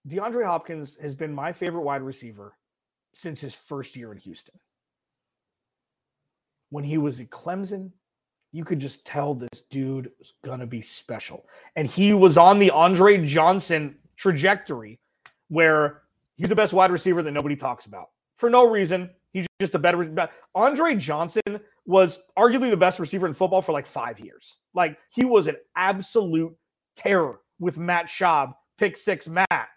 DeAndre 0.08 0.46
Hopkins 0.46 0.98
has 1.02 1.16
been 1.16 1.34
my 1.34 1.52
favorite 1.52 1.82
wide 1.82 2.02
receiver 2.02 2.54
since 3.14 3.42
his 3.42 3.54
first 3.54 3.96
year 3.96 4.12
in 4.12 4.18
Houston. 4.20 4.56
When 6.70 6.84
he 6.84 6.98
was 6.98 7.20
at 7.20 7.30
Clemson, 7.30 7.92
you 8.54 8.64
could 8.64 8.80
just 8.80 9.06
tell 9.06 9.34
this 9.34 9.64
dude 9.70 10.12
was 10.20 10.34
going 10.44 10.60
to 10.60 10.68
be 10.68 10.82
special. 10.82 11.46
And 11.76 11.88
he 11.88 12.14
was 12.14 12.38
on 12.38 12.60
the 12.60 12.72
Andre 12.72 13.26
Johnson 13.26 13.96
trajectory 14.16 15.00
where 15.50 16.04
he's 16.38 16.50
the 16.50 16.56
best 16.56 16.74
wide 16.74 16.92
receiver 16.92 17.22
that 17.22 17.32
nobody 17.32 17.56
talks 17.56 17.86
about 17.86 18.08
for 18.38 18.50
no 18.50 18.70
reason. 18.70 19.10
He's 19.34 19.46
just 19.60 19.76
a 19.76 19.80
better. 19.80 20.30
Andre 20.56 20.96
Johnson 20.96 21.60
was 21.86 22.20
arguably 22.38 22.70
the 22.70 22.78
best 22.78 23.00
receiver 23.00 23.28
in 23.28 23.34
football 23.34 23.62
for 23.62 23.74
like 23.74 23.86
five 23.86 24.20
years. 24.20 24.58
Like 24.74 24.98
he 25.10 25.26
was 25.26 25.48
an 25.48 25.58
absolute 25.76 26.56
terror 26.96 27.42
with 27.60 27.78
Matt 27.78 28.08
Schaub, 28.08 28.54
pick 28.78 28.96
six 28.96 29.28
Matt. 29.28 29.68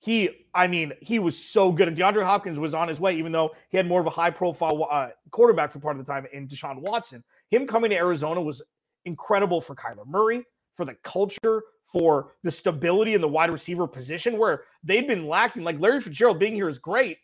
He, 0.00 0.30
I 0.54 0.68
mean, 0.68 0.92
he 1.00 1.18
was 1.18 1.36
so 1.36 1.72
good. 1.72 1.88
And 1.88 1.96
DeAndre 1.96 2.22
Hopkins 2.22 2.58
was 2.58 2.72
on 2.72 2.88
his 2.88 3.00
way, 3.00 3.16
even 3.16 3.32
though 3.32 3.50
he 3.68 3.76
had 3.76 3.86
more 3.86 4.00
of 4.00 4.06
a 4.06 4.10
high 4.10 4.30
profile 4.30 4.86
uh, 4.90 5.08
quarterback 5.30 5.72
for 5.72 5.80
part 5.80 5.98
of 5.98 6.06
the 6.06 6.12
time 6.12 6.26
in 6.32 6.46
Deshaun 6.46 6.80
Watson. 6.80 7.24
Him 7.50 7.66
coming 7.66 7.90
to 7.90 7.96
Arizona 7.96 8.40
was 8.40 8.62
incredible 9.04 9.60
for 9.60 9.74
Kyler 9.74 10.06
Murray, 10.06 10.44
for 10.78 10.84
the 10.84 10.94
culture, 11.02 11.64
for 11.82 12.34
the 12.44 12.50
stability 12.52 13.14
in 13.14 13.20
the 13.20 13.26
wide 13.26 13.50
receiver 13.50 13.88
position 13.88 14.38
where 14.38 14.62
they'd 14.84 15.08
been 15.08 15.26
lacking. 15.26 15.64
Like 15.64 15.80
Larry 15.80 16.00
Fitzgerald 16.00 16.38
being 16.38 16.54
here 16.54 16.68
is 16.68 16.78
great, 16.78 17.18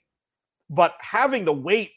but 0.69 0.95
having 0.99 1.45
the 1.45 1.53
weight 1.53 1.93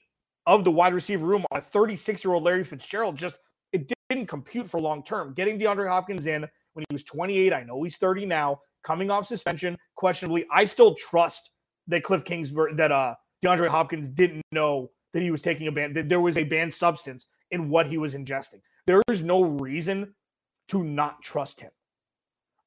of 0.46 0.64
the 0.64 0.70
wide 0.72 0.94
receiver 0.94 1.26
room 1.26 1.44
on 1.52 1.58
a 1.58 1.62
36 1.62 2.24
year 2.24 2.36
old 2.36 2.44
Larry 2.44 2.64
Fitzgerald 2.64 3.18
just 3.18 3.40
it 3.74 3.92
didn't 4.08 4.28
compute 4.28 4.68
for 4.68 4.80
long 4.80 5.04
term. 5.04 5.34
Getting 5.34 5.60
DeAndre 5.60 5.90
Hopkins 5.90 6.28
in 6.28 6.42
when 6.74 6.86
he 6.88 6.94
was 6.94 7.04
28, 7.04 7.52
I 7.52 7.64
know 7.64 7.82
he's 7.82 7.98
30 7.98 8.28
now, 8.28 8.60
coming 8.84 9.10
off 9.10 9.26
suspension, 9.26 9.76
questionably. 9.96 10.46
I 10.54 10.66
still 10.66 10.94
trust 10.94 11.50
that 11.88 12.04
Cliff 12.04 12.24
Kingsbury, 12.24 12.76
that 12.76 12.92
uh 12.92 13.16
DeAndre 13.44 13.68
Hopkins 13.68 14.10
didn't 14.10 14.44
know 14.52 14.92
that 15.14 15.24
he 15.24 15.32
was 15.32 15.42
taking 15.42 15.68
a 15.68 15.72
ban, 15.72 15.94
that 15.94 16.08
there 16.08 16.22
was 16.22 16.38
a 16.38 16.44
banned 16.44 16.74
substance 16.74 17.26
in 17.50 17.68
what 17.68 17.88
he 17.88 17.98
was 17.98 18.14
ingesting. 18.14 18.62
There 18.86 19.02
is 19.10 19.24
no 19.24 19.42
reason 19.42 20.14
to 20.70 20.84
not 20.84 21.22
trust 21.22 21.60
him. 21.60 21.72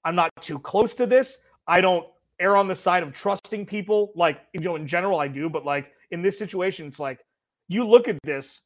I'm 0.05 0.15
not 0.15 0.31
too 0.41 0.59
close 0.59 0.95
to 0.95 1.07
this. 1.07 1.39
I 1.67 1.81
don't 1.81 2.07
err 2.41 2.57
on 2.57 2.69
the 2.69 2.75
side 2.75 3.03
of 3.03 3.13
trusting 3.13 3.67
people. 3.67 4.13
Like, 4.15 4.41
you 4.53 4.61
know, 4.61 4.77
in 4.77 4.87
general, 4.87 5.21
I 5.21 5.29
do, 5.29 5.49
but 5.49 5.65
like 5.65 5.93
in 6.11 6.23
this 6.23 6.39
situation, 6.39 6.87
it's 6.87 6.99
like 6.99 7.21
you 7.69 7.87
look 7.87 8.09
at 8.09 8.19
this 8.25 8.61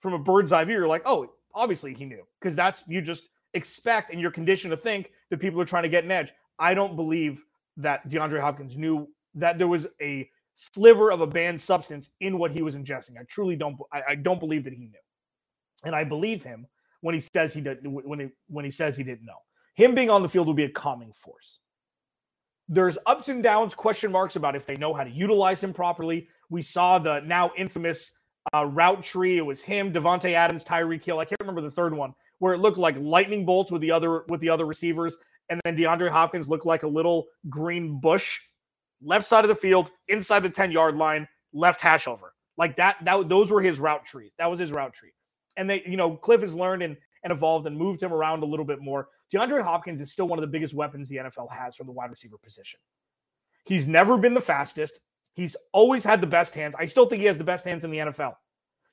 from 0.00 0.12
a 0.12 0.18
bird's 0.18 0.52
eye 0.52 0.64
view, 0.64 0.76
you're 0.76 0.86
like, 0.86 1.02
oh, 1.06 1.32
obviously 1.54 1.94
he 1.94 2.04
knew. 2.04 2.22
Because 2.40 2.54
that's 2.54 2.84
you 2.86 3.00
just 3.00 3.24
expect 3.54 4.12
and 4.12 4.20
you're 4.20 4.30
conditioned 4.30 4.70
to 4.70 4.76
think 4.76 5.10
that 5.30 5.38
people 5.38 5.60
are 5.60 5.64
trying 5.64 5.82
to 5.84 5.88
get 5.88 6.04
an 6.04 6.10
edge. 6.10 6.32
I 6.58 6.74
don't 6.74 6.96
believe 6.96 7.44
that 7.78 8.08
DeAndre 8.08 8.40
Hopkins 8.40 8.76
knew 8.76 9.08
that 9.34 9.58
there 9.58 9.68
was 9.68 9.86
a 10.00 10.28
sliver 10.54 11.10
of 11.10 11.20
a 11.20 11.26
banned 11.26 11.60
substance 11.60 12.10
in 12.20 12.38
what 12.38 12.50
he 12.50 12.62
was 12.62 12.74
ingesting. 12.74 13.18
I 13.18 13.22
truly 13.24 13.56
don't. 13.56 13.76
I, 13.92 14.02
I 14.10 14.14
don't 14.16 14.40
believe 14.40 14.64
that 14.64 14.72
he 14.72 14.84
knew, 14.84 14.98
and 15.84 15.94
I 15.94 16.04
believe 16.04 16.42
him 16.42 16.66
when 17.00 17.14
he 17.14 17.20
says 17.20 17.54
he 17.54 17.60
did 17.60 17.78
when 17.82 18.20
he 18.20 18.28
when 18.48 18.64
he 18.64 18.70
says 18.70 18.96
he 18.96 19.04
didn't 19.04 19.24
know. 19.24 19.38
Him 19.74 19.94
being 19.94 20.10
on 20.10 20.22
the 20.22 20.28
field 20.28 20.46
will 20.46 20.54
be 20.54 20.64
a 20.64 20.70
calming 20.70 21.12
force. 21.12 21.60
There's 22.68 22.98
ups 23.06 23.28
and 23.28 23.42
downs, 23.42 23.74
question 23.74 24.12
marks 24.12 24.36
about 24.36 24.56
if 24.56 24.66
they 24.66 24.76
know 24.76 24.92
how 24.92 25.04
to 25.04 25.10
utilize 25.10 25.62
him 25.62 25.72
properly. 25.72 26.28
We 26.50 26.60
saw 26.60 26.98
the 26.98 27.20
now 27.20 27.52
infamous 27.56 28.12
uh, 28.54 28.66
route 28.66 29.02
tree. 29.02 29.38
It 29.38 29.46
was 29.46 29.62
him, 29.62 29.92
Davante 29.92 30.34
Adams, 30.34 30.64
Tyreek 30.64 31.02
Hill. 31.04 31.18
I 31.18 31.24
can't 31.24 31.40
remember 31.40 31.60
the 31.60 31.70
third 31.70 31.94
one 31.94 32.14
where 32.40 32.54
it 32.54 32.58
looked 32.58 32.78
like 32.78 32.96
lightning 32.98 33.44
bolts 33.44 33.72
with 33.72 33.82
the 33.82 33.90
other 33.90 34.24
with 34.28 34.40
the 34.40 34.50
other 34.50 34.66
receivers, 34.66 35.16
and 35.48 35.60
then 35.64 35.76
DeAndre 35.76 36.10
Hopkins 36.10 36.48
looked 36.48 36.66
like 36.66 36.82
a 36.82 36.88
little 36.88 37.26
green 37.48 38.00
bush, 38.00 38.38
left 39.02 39.26
side 39.26 39.44
of 39.44 39.48
the 39.48 39.54
field, 39.54 39.90
inside 40.08 40.40
the 40.40 40.50
ten 40.50 40.70
yard 40.70 40.96
line, 40.96 41.26
left 41.52 41.80
hash 41.80 42.06
over 42.06 42.34
like 42.56 42.76
that. 42.76 42.96
That 43.04 43.28
those 43.28 43.50
were 43.50 43.62
his 43.62 43.80
route 43.80 44.04
trees. 44.04 44.32
That 44.38 44.50
was 44.50 44.60
his 44.60 44.72
route 44.72 44.92
tree, 44.92 45.12
and 45.58 45.68
they, 45.68 45.82
you 45.86 45.96
know, 45.96 46.16
Cliff 46.16 46.40
has 46.40 46.54
learned 46.54 46.82
and 46.82 46.96
and 47.24 47.32
evolved 47.32 47.66
and 47.66 47.76
moved 47.76 48.02
him 48.02 48.12
around 48.12 48.42
a 48.42 48.46
little 48.46 48.64
bit 48.64 48.80
more. 48.80 49.08
DeAndre 49.32 49.62
Hopkins 49.62 50.00
is 50.00 50.12
still 50.12 50.28
one 50.28 50.38
of 50.38 50.42
the 50.42 50.46
biggest 50.46 50.72
weapons 50.72 51.08
the 51.08 51.16
NFL 51.16 51.50
has 51.50 51.74
from 51.74 51.86
the 51.86 51.92
wide 51.92 52.10
receiver 52.10 52.38
position. 52.38 52.78
He's 53.66 53.86
never 53.86 54.16
been 54.16 54.34
the 54.34 54.40
fastest. 54.40 55.00
He's 55.34 55.56
always 55.72 56.04
had 56.04 56.20
the 56.20 56.26
best 56.26 56.54
hands. 56.54 56.74
I 56.78 56.86
still 56.86 57.06
think 57.06 57.20
he 57.20 57.26
has 57.26 57.36
the 57.38 57.44
best 57.44 57.64
hands 57.64 57.84
in 57.84 57.90
the 57.90 57.98
NFL. 57.98 58.34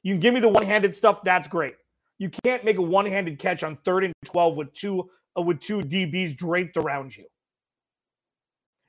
You 0.04 0.14
can 0.14 0.20
give 0.20 0.34
me 0.34 0.40
the 0.40 0.50
one-handed 0.50 0.96
stuff, 0.96 1.24
that's 1.24 1.48
great. 1.48 1.76
You 2.18 2.30
can't 2.44 2.64
make 2.64 2.78
a 2.78 2.82
one-handed 2.82 3.40
catch 3.40 3.64
on 3.64 3.78
third 3.86 4.04
and 4.04 4.14
12 4.26 4.56
with 4.56 4.74
two 4.74 5.10
uh, 5.38 5.42
with 5.42 5.60
two 5.60 5.80
DBs 5.80 6.36
draped 6.36 6.78
around 6.78 7.16
you. 7.16 7.26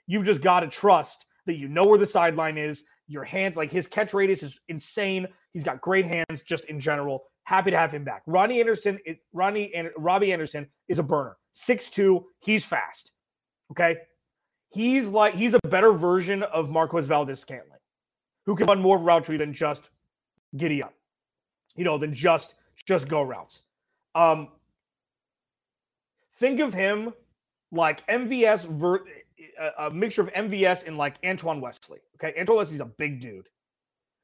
You've 0.07 0.25
just 0.25 0.41
got 0.41 0.61
to 0.61 0.69
trust 0.69 1.25
that 1.47 1.57
you 1.57 1.69
know 1.69 1.85
where 1.85 1.99
the 1.99 2.07
sideline 2.07 2.59
is. 2.59 2.85
Your 3.09 3.25
hands, 3.25 3.57
like 3.57 3.73
his 3.73 3.87
catch 3.87 4.15
radius 4.15 4.43
is 4.43 4.59
insane. 4.69 5.27
He's 5.53 5.65
got 5.65 5.81
great 5.81 6.07
hands 6.07 6.43
just 6.43 6.65
in 6.67 6.81
general. 6.81 7.25
Happy 7.47 7.71
to 7.71 7.79
have 7.79 7.93
him 7.93 8.03
back. 8.03 8.23
Ronnie 8.27 8.59
Anderson, 8.59 8.99
Ronnie 9.33 9.73
and 9.73 9.89
Robbie 9.97 10.33
Anderson 10.33 10.67
is 10.89 10.99
a 10.99 11.03
burner. 11.05 11.37
Six 11.53 11.89
two, 11.89 12.27
he's 12.41 12.65
fast. 12.65 13.13
Okay. 13.71 13.99
He's 14.71 15.09
like 15.09 15.35
he's 15.35 15.55
a 15.55 15.61
better 15.69 15.93
version 15.93 16.43
of 16.43 16.71
Marquez 16.71 17.07
Valdes-Scantling, 17.07 17.79
who 18.47 18.57
can 18.57 18.67
run 18.67 18.83
more 18.83 18.99
route 18.99 19.25
tree 19.25 19.37
than 19.37 19.53
just 19.53 19.91
giddy 20.57 20.83
up. 20.83 20.93
You 21.77 21.85
know, 21.85 21.99
than 21.99 22.13
just 22.13 22.57
just 22.85 23.07
go 23.07 23.23
routes. 23.23 23.63
Um, 24.17 24.49
think 26.35 26.59
of 26.59 26.75
him 26.75 27.15
like 27.71 28.05
MVS, 28.09 28.65
ver- 28.65 29.05
a, 29.61 29.87
a 29.87 29.91
mixture 29.93 30.23
of 30.23 30.33
MVS 30.33 30.85
and 30.85 30.99
like 30.99 31.15
Antoine 31.25 31.61
Wesley. 31.61 32.01
Okay, 32.17 32.37
Antoine 32.41 32.59
Wesley's 32.59 32.81
a 32.81 32.87
big 32.87 33.21
dude, 33.21 33.49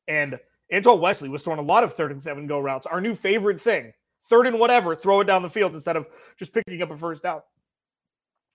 and 0.09 0.41
Antoine 0.73 1.01
Wesley 1.01 1.29
was 1.29 1.43
throwing 1.43 1.61
a 1.61 1.63
lot 1.63 1.85
of 1.85 1.93
third 1.93 2.13
and 2.13 2.23
seven 2.23 2.47
go 2.47 2.59
routes. 2.59 2.87
Our 2.87 3.01
new 3.01 3.15
favorite 3.15 3.61
thing, 3.61 3.93
third 4.23 4.47
and 4.47 4.59
whatever, 4.59 4.97
throw 4.97 5.21
it 5.21 5.25
down 5.25 5.43
the 5.43 5.51
field 5.51 5.75
instead 5.75 5.97
of 5.97 6.09
just 6.39 6.53
picking 6.53 6.81
up 6.83 6.91
a 6.91 6.97
first 6.97 7.23
down. 7.23 7.43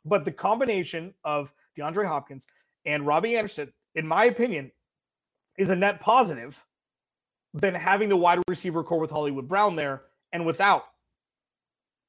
But 0.03 0.25
the 0.25 0.31
combination 0.31 1.13
of 1.23 1.53
DeAndre 1.77 2.07
Hopkins 2.07 2.47
and 2.85 3.05
Robbie 3.05 3.37
Anderson, 3.37 3.71
in 3.95 4.07
my 4.07 4.25
opinion, 4.25 4.71
is 5.57 5.69
a 5.69 5.75
net 5.75 5.99
positive 5.99 6.63
than 7.53 7.73
having 7.73 8.09
the 8.09 8.17
wide 8.17 8.39
receiver 8.47 8.83
core 8.83 8.99
with 8.99 9.11
Hollywood 9.11 9.47
Brown 9.47 9.75
there 9.75 10.03
and 10.31 10.45
without 10.45 10.85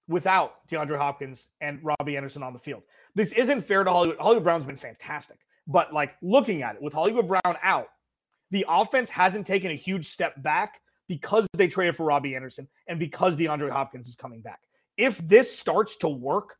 without 0.08 0.66
DeAndre 0.70 0.96
Hopkins 0.96 1.48
and 1.60 1.80
Robbie 1.82 2.16
Anderson 2.16 2.42
on 2.42 2.54
the 2.54 2.58
field. 2.58 2.82
This 3.14 3.32
isn't 3.32 3.60
fair 3.60 3.84
to 3.84 3.90
Hollywood. 3.90 4.16
Hollywood 4.18 4.44
Brown's 4.44 4.64
been 4.64 4.76
fantastic, 4.76 5.38
but 5.66 5.92
like 5.92 6.14
looking 6.22 6.62
at 6.62 6.76
it 6.76 6.82
with 6.82 6.94
Hollywood 6.94 7.28
Brown 7.28 7.56
out, 7.62 7.88
the 8.50 8.64
offense 8.68 9.10
hasn't 9.10 9.46
taken 9.46 9.70
a 9.70 9.74
huge 9.74 10.08
step 10.08 10.40
back 10.42 10.80
because 11.08 11.46
they 11.54 11.68
traded 11.68 11.96
for 11.96 12.04
Robbie 12.04 12.36
Anderson 12.36 12.68
and 12.86 12.98
because 12.98 13.36
DeAndre 13.36 13.70
Hopkins 13.70 14.08
is 14.08 14.16
coming 14.16 14.40
back. 14.40 14.60
If 14.96 15.18
this 15.18 15.56
starts 15.56 15.96
to 15.96 16.08
work 16.08 16.56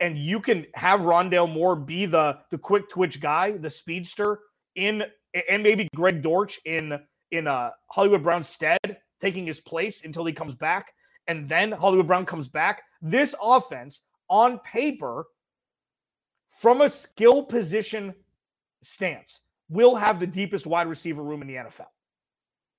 and 0.00 0.18
you 0.18 0.40
can 0.40 0.66
have 0.74 1.00
Rondale 1.00 1.52
Moore 1.52 1.76
be 1.76 2.06
the 2.06 2.38
the 2.50 2.58
quick 2.58 2.88
twitch 2.88 3.20
guy, 3.20 3.52
the 3.52 3.70
speedster 3.70 4.40
in 4.74 5.04
and 5.48 5.62
maybe 5.62 5.88
Greg 5.94 6.22
Dortch 6.22 6.58
in 6.64 6.98
in 7.30 7.46
uh, 7.46 7.70
Hollywood 7.88 8.22
Brown's 8.22 8.48
stead, 8.48 8.98
taking 9.20 9.46
his 9.46 9.60
place 9.60 10.04
until 10.04 10.24
he 10.24 10.32
comes 10.32 10.54
back, 10.54 10.92
and 11.26 11.48
then 11.48 11.70
Hollywood 11.70 12.06
Brown 12.06 12.26
comes 12.26 12.48
back. 12.48 12.82
This 13.00 13.34
offense, 13.40 14.00
on 14.28 14.58
paper, 14.60 15.26
from 16.48 16.80
a 16.80 16.90
skill 16.90 17.44
position 17.44 18.14
stance, 18.82 19.40
will 19.70 19.94
have 19.96 20.20
the 20.20 20.26
deepest 20.26 20.66
wide 20.66 20.88
receiver 20.88 21.22
room 21.22 21.40
in 21.40 21.48
the 21.48 21.54
NFL. 21.54 21.86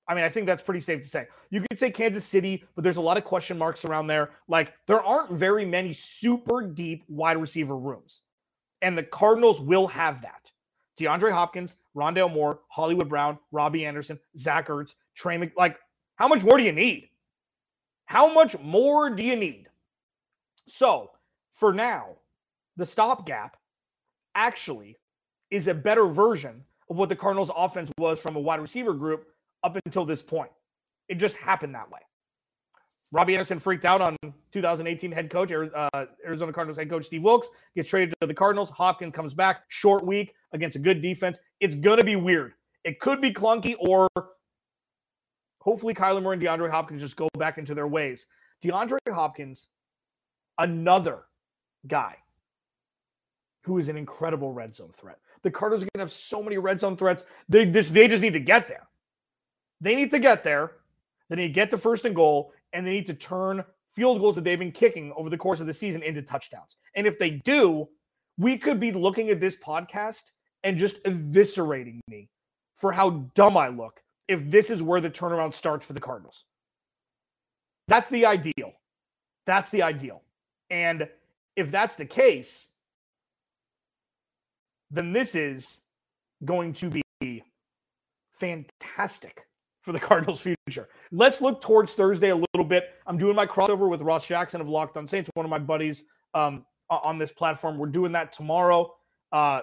I 0.08 0.14
mean, 0.14 0.26
I 0.26 0.30
think 0.30 0.46
that's 0.46 0.62
pretty 0.62 0.82
safe 0.82 1.02
to 1.04 1.08
say. 1.08 1.28
You 1.50 1.62
could 1.62 1.80
say 1.80 1.90
Kansas 1.90 2.26
City, 2.26 2.66
but 2.76 2.84
there's 2.84 2.98
a 2.98 3.02
lot 3.02 3.18
of 3.18 3.24
question 3.24 3.58
marks 3.58 3.86
around 3.86 4.08
there. 4.08 4.32
Like, 4.48 4.74
there 4.86 5.02
aren't 5.02 5.32
very 5.32 5.64
many 5.64 5.94
super 5.94 6.62
deep 6.62 7.04
wide 7.08 7.38
receiver 7.38 7.78
rooms. 7.78 8.22
And 8.82 8.98
the 8.98 9.04
Cardinals 9.04 9.62
will 9.62 9.88
have 9.88 10.22
that. 10.24 10.52
DeAndre 11.00 11.32
Hopkins, 11.32 11.78
Rondale 11.96 12.32
Moore, 12.32 12.60
Hollywood 12.68 13.08
Brown, 13.08 13.40
Robbie 13.52 13.86
Anderson, 13.86 14.20
Zach 14.38 14.68
Ertz, 14.68 14.96
Trey 15.16 15.38
Mc- 15.38 15.56
Like, 15.56 15.78
how 16.16 16.28
much 16.28 16.44
more 16.44 16.58
do 16.58 16.64
you 16.64 16.74
need? 16.74 17.10
How 18.06 18.34
much 18.34 18.60
more 18.60 19.10
do 19.10 19.24
you 19.24 19.36
need? 19.38 19.68
So, 20.68 21.12
for 21.54 21.74
now, 21.74 22.18
the 22.76 22.86
stopgap 22.86 23.56
actually 24.36 24.98
is 25.50 25.68
a 25.68 25.74
better 25.74 26.06
version 26.08 26.64
of 26.92 26.98
what 26.98 27.08
the 27.08 27.16
Cardinals' 27.16 27.50
offense 27.56 27.90
was 27.98 28.20
from 28.20 28.36
a 28.36 28.40
wide 28.40 28.60
receiver 28.60 28.94
group 28.94 29.26
up 29.64 29.78
until 29.86 30.04
this 30.04 30.22
point. 30.22 30.52
It 31.08 31.16
just 31.16 31.38
happened 31.38 31.74
that 31.74 31.90
way. 31.90 32.02
Robbie 33.14 33.34
Anderson 33.36 33.60
freaked 33.60 33.86
out 33.86 34.02
on 34.02 34.18
2018 34.52 35.10
head 35.10 35.30
coach, 35.30 35.52
uh, 35.52 36.06
Arizona 36.26 36.52
Cardinals 36.52 36.78
head 36.78 36.90
coach 36.90 37.06
Steve 37.06 37.24
Wilks, 37.24 37.48
gets 37.76 37.88
traded 37.88 38.14
to 38.20 38.28
the 38.28 38.34
Cardinals. 38.34 38.70
Hopkins 38.72 39.14
comes 39.16 39.34
back, 39.34 39.64
short 39.70 40.06
week 40.06 40.34
against 40.52 40.76
a 40.76 40.80
good 40.80 41.02
defense. 41.02 41.40
It's 41.62 41.76
going 41.76 41.98
to 41.98 42.06
be 42.06 42.18
weird. 42.18 42.54
It 42.84 43.00
could 43.00 43.22
be 43.22 43.32
clunky, 43.32 43.76
or 43.80 44.10
hopefully 45.62 45.94
Kyler 45.94 46.22
Murray 46.22 46.36
and 46.36 46.44
DeAndre 46.44 46.70
Hopkins 46.70 47.00
just 47.00 47.16
go 47.16 47.30
back 47.38 47.58
into 47.58 47.74
their 47.74 47.88
ways. 47.88 48.26
DeAndre 48.64 48.98
Hopkins, 49.10 49.70
another 50.58 51.24
guy 51.88 52.18
who 53.64 53.78
is 53.78 53.90
an 53.90 53.98
incredible 53.98 54.52
red 54.52 54.76
zone 54.76 54.92
threat. 54.94 55.20
The 55.44 55.52
Cardinals 55.52 55.84
are 55.84 55.86
going 55.86 56.06
to 56.06 56.12
have 56.12 56.12
so 56.12 56.42
many 56.42 56.58
red 56.58 56.80
zone 56.80 56.98
threats. 56.98 57.24
They 57.50 57.66
just, 57.66 57.94
they 57.94 58.08
just 58.08 58.22
need 58.22 58.34
to 58.34 58.40
get 58.40 58.68
there. 58.68 58.88
They 59.80 59.96
need 59.96 60.12
to 60.12 60.20
get 60.20 60.44
there. 60.44 60.74
They 61.30 61.36
need 61.38 61.48
to 61.48 61.54
get 61.54 61.72
to 61.72 61.78
first 61.78 62.06
and 62.06 62.16
goal, 62.16 62.54
and 62.74 62.86
they 62.86 62.92
need 62.92 63.06
to 63.08 63.14
turn 63.14 63.64
field 63.96 64.20
goals 64.20 64.36
that 64.36 64.44
they've 64.44 64.60
been 64.60 64.72
kicking 64.72 65.14
over 65.16 65.30
the 65.30 65.38
course 65.38 65.60
of 65.60 65.68
the 65.68 65.74
season 65.74 66.04
into 66.04 66.22
touchdowns. 66.22 66.78
And 66.96 67.08
if 67.08 67.18
they 67.18 67.32
do, 67.32 67.88
we 68.38 68.58
could 68.58 68.80
be 68.80 68.92
looking 68.92 69.30
at 69.30 69.40
this 69.40 69.56
podcast 69.56 70.24
and 70.64 70.78
just 70.78 71.04
eviscerating 71.04 72.00
me 72.08 72.30
for 72.76 72.92
how 72.92 73.28
dumb 73.36 73.58
I 73.58 73.70
look 73.70 74.02
if 74.28 74.50
this 74.50 74.70
is 74.70 74.82
where 74.82 75.02
the 75.02 75.10
turnaround 75.10 75.54
starts 75.54 75.86
for 75.86 75.94
the 75.94 76.00
Cardinals. 76.00 76.46
That's 77.88 78.10
the 78.10 78.26
ideal. 78.26 78.74
That's 79.46 79.72
the 79.72 79.84
ideal. 79.84 80.24
And 80.70 81.08
if 81.56 81.72
that's 81.72 81.96
the 81.96 82.06
case, 82.06 82.68
then 84.92 85.14
this 85.14 85.36
is 85.36 85.82
going 86.44 86.74
to 86.74 86.92
be 87.20 87.44
fantastic 88.34 89.46
for 89.82 89.92
the 89.92 90.00
Cardinals' 90.08 90.42
future. 90.42 90.90
Let's 91.12 91.42
look 91.42 91.62
towards 91.62 91.94
Thursday 91.94 92.30
a 92.30 92.36
little 92.36 92.68
bit. 92.68 92.90
I'm 93.08 93.18
doing 93.18 93.36
my 93.36 93.46
crossover 93.46 93.90
with 93.90 94.02
Ross 94.02 94.28
Jackson 94.28 94.62
of 94.62 94.68
Locked 94.68 94.98
On 94.98 95.08
Saints, 95.08 95.30
one 95.34 95.46
of 95.46 95.50
my 95.50 95.60
buddies 95.60 96.06
um, 96.34 96.66
on 96.90 97.18
this 97.18 97.32
platform. 97.32 97.78
We're 97.78 97.88
doing 97.88 98.12
that 98.12 98.34
tomorrow. 98.34 98.94
Uh, 99.32 99.62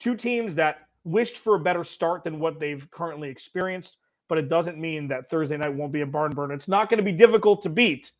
two 0.00 0.16
teams 0.16 0.54
that 0.56 0.88
wished 1.04 1.38
for 1.38 1.54
a 1.54 1.60
better 1.60 1.84
start 1.84 2.24
than 2.24 2.40
what 2.40 2.58
they've 2.58 2.90
currently 2.90 3.28
experienced, 3.28 3.98
but 4.28 4.38
it 4.38 4.48
doesn't 4.48 4.78
mean 4.78 5.06
that 5.08 5.28
Thursday 5.28 5.56
night 5.56 5.74
won't 5.74 5.92
be 5.92 6.00
a 6.00 6.06
barn 6.06 6.32
burner. 6.32 6.54
It's 6.54 6.68
not 6.68 6.88
going 6.88 6.98
to 6.98 7.04
be 7.04 7.12
difficult 7.12 7.62
to 7.62 7.68
beat 7.68 8.10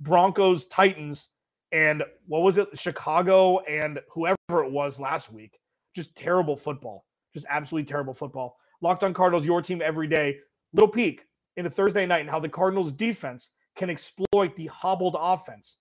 Broncos, 0.00 0.66
Titans, 0.66 1.28
and 1.72 2.02
what 2.26 2.42
was 2.42 2.58
it? 2.58 2.68
Chicago 2.74 3.60
and 3.60 3.98
whoever 4.10 4.36
it 4.50 4.70
was 4.70 5.00
last 5.00 5.32
week. 5.32 5.58
Just 5.94 6.14
terrible 6.16 6.56
football. 6.56 7.04
Just 7.34 7.46
absolutely 7.48 7.86
terrible 7.86 8.14
football. 8.14 8.56
Locked 8.80 9.04
on 9.04 9.14
Cardinals, 9.14 9.46
your 9.46 9.62
team 9.62 9.80
every 9.82 10.08
day 10.08 10.38
little 10.72 10.88
peek 10.88 11.26
into 11.56 11.70
Thursday 11.70 12.06
night 12.06 12.20
and 12.20 12.30
how 12.30 12.40
the 12.40 12.48
Cardinals 12.48 12.92
defense 12.92 13.50
can 13.76 13.90
exploit 13.90 14.56
the 14.56 14.66
hobbled 14.66 15.16
offense 15.18 15.76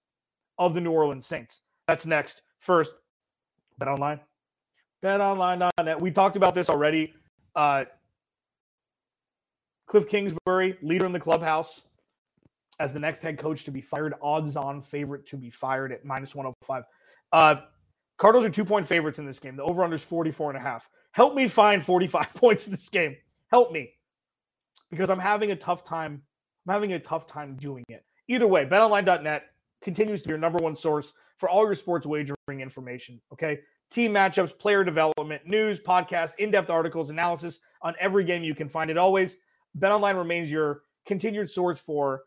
of 0.58 0.74
the 0.74 0.82
New 0.82 0.92
Orleans 0.92 1.26
Saints. 1.26 1.62
That's 1.88 2.06
next. 2.06 2.42
First, 2.60 2.92
bet 3.78 3.88
online. 3.88 4.20
BetOnline.net. 5.04 6.00
We 6.00 6.12
talked 6.12 6.36
about 6.36 6.54
this 6.54 6.70
already. 6.70 7.14
Uh, 7.56 7.86
Cliff 9.88 10.08
Kingsbury, 10.08 10.78
leader 10.82 11.06
in 11.06 11.12
the 11.12 11.20
clubhouse, 11.20 11.88
as 12.80 12.94
the 12.94 13.00
next 13.00 13.22
head 13.22 13.38
coach 13.38 13.66
to 13.66 13.72
be 13.72 13.82
fired, 13.82 14.14
odds 14.22 14.56
on 14.56 14.82
favorite 14.82 15.26
to 15.28 15.38
be 15.38 15.50
fired 15.50 15.92
at 15.92 16.06
minus 16.06 16.36
105. 16.36 16.84
Uh, 17.34 17.62
Cardinals 18.22 18.46
are 18.46 18.52
two 18.52 18.64
point 18.64 18.88
favorites 18.88 19.18
in 19.18 19.26
this 19.26 19.40
game. 19.40 19.56
The 19.56 19.64
over 19.64 19.84
under 19.84 19.96
is 19.96 20.04
44 20.04 20.52
and 20.52 20.58
a 20.60 20.62
half. 20.62 20.88
Help 21.12 21.34
me 21.34 21.48
find 21.48 21.84
45 21.84 22.34
points 22.36 22.68
in 22.68 22.72
this 22.72 22.88
game. 22.88 23.18
Help 23.50 23.72
me 23.72 23.94
because 24.92 25.10
I'm 25.10 25.18
having 25.18 25.50
a 25.50 25.56
tough 25.56 25.84
time. 25.84 26.22
I'm 26.68 26.72
having 26.72 26.94
a 26.94 27.00
tough 27.00 27.26
time 27.26 27.56
doing 27.56 27.84
it. 27.90 28.06
Either 28.28 28.46
way, 28.46 28.64
betonline.net 28.64 29.46
continues 29.82 30.22
to 30.22 30.28
be 30.28 30.34
your 30.34 30.38
number 30.38 30.60
one 30.60 30.76
source 30.76 31.14
for 31.38 31.50
all 31.50 31.66
your 31.66 31.74
sports 31.74 32.06
wagering 32.06 32.62
information. 32.62 33.20
Okay. 33.34 33.62
Team 33.90 34.14
matchups, 34.14 34.56
player 34.56 34.84
development, 34.84 35.48
news, 35.48 35.80
podcasts, 35.80 36.36
in 36.38 36.52
depth 36.52 36.70
articles, 36.70 37.10
analysis 37.10 37.58
on 37.82 37.96
every 38.00 38.24
game 38.24 38.44
you 38.44 38.54
can 38.54 38.70
find 38.70 38.92
it 38.92 38.98
always. 39.00 39.38
BetOnline 39.80 40.16
remains 40.16 40.52
your 40.52 40.84
continued 41.08 41.50
source 41.50 41.80
for 41.80 42.26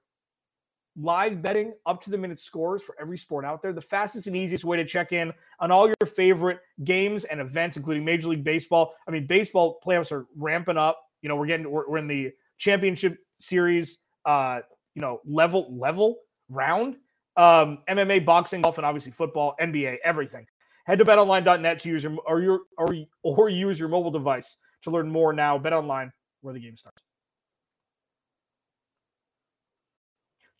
live 0.96 1.42
betting 1.42 1.72
up 1.86 2.02
to 2.02 2.10
the 2.10 2.18
minute 2.18 2.40
scores 2.40 2.82
for 2.82 2.96
every 3.00 3.18
sport 3.18 3.44
out 3.44 3.62
there. 3.62 3.72
The 3.72 3.80
fastest 3.80 4.26
and 4.26 4.36
easiest 4.36 4.64
way 4.64 4.76
to 4.76 4.84
check 4.84 5.12
in 5.12 5.32
on 5.60 5.70
all 5.70 5.86
your 5.86 6.08
favorite 6.14 6.60
games 6.84 7.24
and 7.24 7.40
events, 7.40 7.76
including 7.76 8.04
Major 8.04 8.28
League 8.28 8.44
Baseball. 8.44 8.94
I 9.08 9.10
mean, 9.10 9.26
baseball 9.26 9.80
playoffs 9.84 10.12
are 10.12 10.26
ramping 10.36 10.76
up. 10.76 11.00
You 11.22 11.28
know, 11.28 11.36
we're 11.36 11.46
getting, 11.46 11.70
we're, 11.70 11.88
we're 11.88 11.98
in 11.98 12.06
the 12.06 12.32
championship 12.58 13.18
series, 13.38 13.98
uh, 14.24 14.60
you 14.94 15.02
know, 15.02 15.20
level 15.24 15.76
level 15.76 16.18
round. 16.48 16.96
Um, 17.36 17.78
MMA, 17.88 18.24
boxing, 18.24 18.62
golf, 18.62 18.78
and 18.78 18.86
obviously 18.86 19.10
football, 19.10 19.56
NBA, 19.60 19.96
everything. 20.04 20.46
Head 20.86 20.98
to 20.98 21.04
betonline.net 21.04 21.80
to 21.80 21.88
use 21.88 22.04
your 22.04 22.16
or 22.26 22.40
your 22.40 22.60
or, 22.78 22.94
or 23.22 23.48
use 23.48 23.80
your 23.80 23.88
mobile 23.88 24.12
device 24.12 24.56
to 24.82 24.90
learn 24.90 25.08
more 25.08 25.32
now. 25.32 25.58
Bet 25.58 25.72
online, 25.72 26.12
where 26.42 26.54
the 26.54 26.60
game 26.60 26.76
starts. 26.76 27.02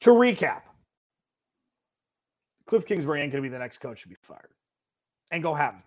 To 0.05 0.11
recap, 0.11 0.61
Cliff 2.67 2.85
Kingsbury 2.85 3.23
ain't 3.23 3.33
going 3.33 3.43
to 3.43 3.49
be 3.49 3.51
the 3.51 3.59
next 3.59 3.79
coach 3.79 4.03
to 4.03 4.09
be 4.09 4.17
fired. 4.21 4.51
Ain't 5.33 5.43
going 5.43 5.57
to 5.57 5.62
happen. 5.62 5.83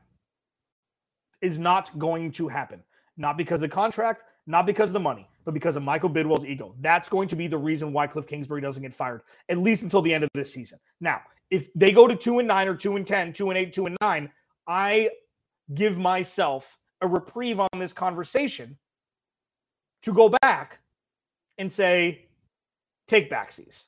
Is 1.42 1.60
not 1.60 1.96
going 2.00 2.32
to 2.32 2.48
happen. 2.48 2.82
Not 3.16 3.38
because 3.38 3.60
of 3.60 3.70
the 3.70 3.76
contract, 3.76 4.24
not 4.48 4.66
because 4.66 4.90
of 4.90 4.94
the 4.94 5.00
money, 5.00 5.28
but 5.46 5.54
because 5.54 5.76
of 5.76 5.84
Michael 5.84 6.10
Bidwill's 6.10 6.46
ego. 6.46 6.74
That's 6.82 7.08
going 7.08 7.28
to 7.28 7.36
be 7.36 7.46
the 7.46 7.60
reason 7.60 7.94
why 7.94 8.08
Cliff 8.08 8.26
Kingsbury 8.26 8.60
doesn't 8.60 8.82
get 8.82 8.92
fired, 8.92 9.22
at 9.50 9.60
least 9.60 9.84
until 9.84 10.02
the 10.02 10.12
end 10.12 10.24
of 10.24 10.32
this 10.34 10.52
season. 10.52 10.80
Now, 11.00 11.22
if 11.52 11.72
they 11.76 11.92
go 11.92 12.08
to 12.08 12.16
two 12.16 12.40
and 12.40 12.48
nine 12.48 12.68
or 12.68 12.74
two 12.76 12.96
and 12.96 13.06
10, 13.06 13.34
two 13.34 13.52
and 13.52 13.58
eight, 13.58 13.72
two 13.72 13.86
and 13.86 13.96
nine, 14.02 14.32
I 14.66 15.12
give 15.76 16.00
myself 16.00 16.76
a 17.02 17.08
reprieve 17.08 17.60
on 17.60 17.70
this 17.78 17.94
conversation 17.94 18.80
to 20.02 20.12
go 20.12 20.36
back 20.42 20.80
and 21.60 21.72
say, 21.72 22.26
take 23.08 23.30
back 23.30 23.52
backsies 23.52 23.84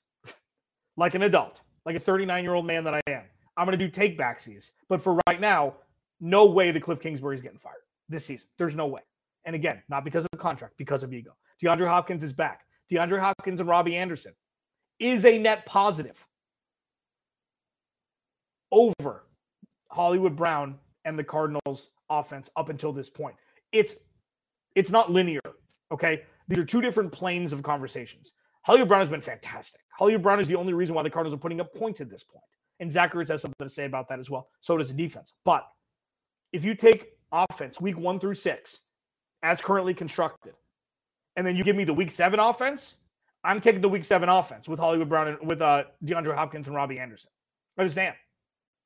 like 1.00 1.16
an 1.16 1.24
adult, 1.24 1.62
like 1.86 1.96
a 1.96 2.00
39 2.00 2.44
year 2.44 2.54
old 2.54 2.68
man 2.68 2.84
that 2.84 2.94
I 2.94 3.02
am. 3.08 3.24
I'm 3.58 3.66
going 3.66 3.78
to 3.78 3.84
do 3.84 3.90
take 3.90 4.20
backsies. 4.20 4.72
But 4.88 5.02
for 5.02 5.20
right 5.28 5.42
now, 5.42 5.76
no 6.20 6.46
way 6.46 6.72
the 6.72 6.80
Cliff 6.80 7.00
Kingsbury 7.00 7.36
is 7.36 7.42
getting 7.42 7.58
fired 7.58 7.82
this 8.10 8.26
season. 8.26 8.48
There's 8.58 8.76
no 8.76 8.88
way. 8.88 9.02
And 9.46 9.56
again, 9.56 9.82
not 9.90 10.04
because 10.04 10.26
of 10.26 10.32
the 10.32 10.38
contract, 10.38 10.76
because 10.78 11.02
of 11.02 11.14
ego. 11.14 11.32
DeAndre 11.64 11.88
Hopkins 11.88 12.24
is 12.24 12.34
back. 12.34 12.66
DeAndre 12.92 13.20
Hopkins 13.20 13.62
and 13.62 13.70
Robbie 13.70 13.96
Anderson 13.96 14.34
is 15.00 15.26
a 15.26 15.38
net 15.38 15.66
positive 15.66 16.28
over 18.72 19.26
Hollywood 19.88 20.36
Brown 20.36 20.76
and 21.06 21.18
the 21.18 21.24
Cardinals 21.24 21.90
offense 22.10 22.50
up 22.56 22.70
until 22.70 22.92
this 22.92 23.10
point. 23.10 23.36
It's 23.72 23.96
it's 24.76 24.92
not 24.92 25.12
linear. 25.12 25.42
Okay. 25.92 26.24
These 26.48 26.60
are 26.60 26.66
two 26.66 26.82
different 26.82 27.12
planes 27.12 27.54
of 27.54 27.64
conversations. 27.64 28.34
Hollywood 28.64 28.88
Brown 28.88 29.02
has 29.02 29.10
been 29.10 29.22
fantastic. 29.22 29.82
Hollywood 30.00 30.24
Brown 30.24 30.40
is 30.40 30.48
the 30.48 30.56
only 30.56 30.72
reason 30.72 30.96
why 30.96 31.04
the 31.04 31.10
Cardinals 31.10 31.34
are 31.34 31.42
putting 31.42 31.60
up 31.60 31.76
points 31.76 32.00
at 32.00 32.10
this 32.10 32.24
point. 32.24 32.46
And 32.80 32.90
Zach 32.90 33.12
Ertz 33.12 33.28
has 33.28 33.42
something 33.42 33.68
to 33.68 33.70
say 33.70 33.84
about 33.84 34.08
that 34.08 34.18
as 34.18 34.30
well. 34.30 34.48
So 34.62 34.78
does 34.78 34.88
the 34.88 34.94
defense. 34.94 35.34
But 35.44 35.68
if 36.54 36.64
you 36.64 36.74
take 36.74 37.10
offense 37.34 37.82
week 37.82 37.98
one 37.98 38.18
through 38.18 38.36
six 38.36 38.84
as 39.44 39.60
currently 39.60 39.94
constructed, 39.94 40.54
and 41.36 41.46
then 41.46 41.58
you 41.58 41.66
give 41.66 41.76
me 41.76 41.84
the 41.84 41.94
week 41.94 42.12
seven 42.12 42.40
offense, 42.40 42.96
I'm 43.44 43.60
taking 43.60 43.82
the 43.82 43.90
week 43.90 44.06
seven 44.06 44.30
offense 44.30 44.70
with 44.70 44.80
Hollywood 44.80 45.10
Brown 45.10 45.28
and 45.28 45.38
with 45.50 45.62
uh, 45.62 45.84
DeAndre 46.06 46.34
Hopkins 46.34 46.68
and 46.68 46.76
Robbie 46.78 46.98
Anderson. 46.98 47.30
I 47.78 47.82
understand. 47.82 48.16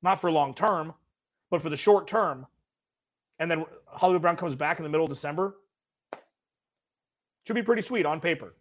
Not 0.02 0.20
for 0.20 0.32
long 0.32 0.52
term, 0.52 0.94
but 1.48 1.62
for 1.62 1.70
the 1.70 1.76
short 1.76 2.08
term. 2.08 2.44
And 3.38 3.48
then 3.48 3.64
Hollywood 3.86 4.22
Brown 4.22 4.36
comes 4.36 4.56
back 4.56 4.80
in 4.80 4.82
the 4.82 4.88
middle 4.88 5.04
of 5.04 5.10
December. 5.10 5.54
Should 7.46 7.54
be 7.54 7.62
pretty 7.62 7.82
sweet 7.82 8.04
on 8.04 8.20
paper. 8.20 8.56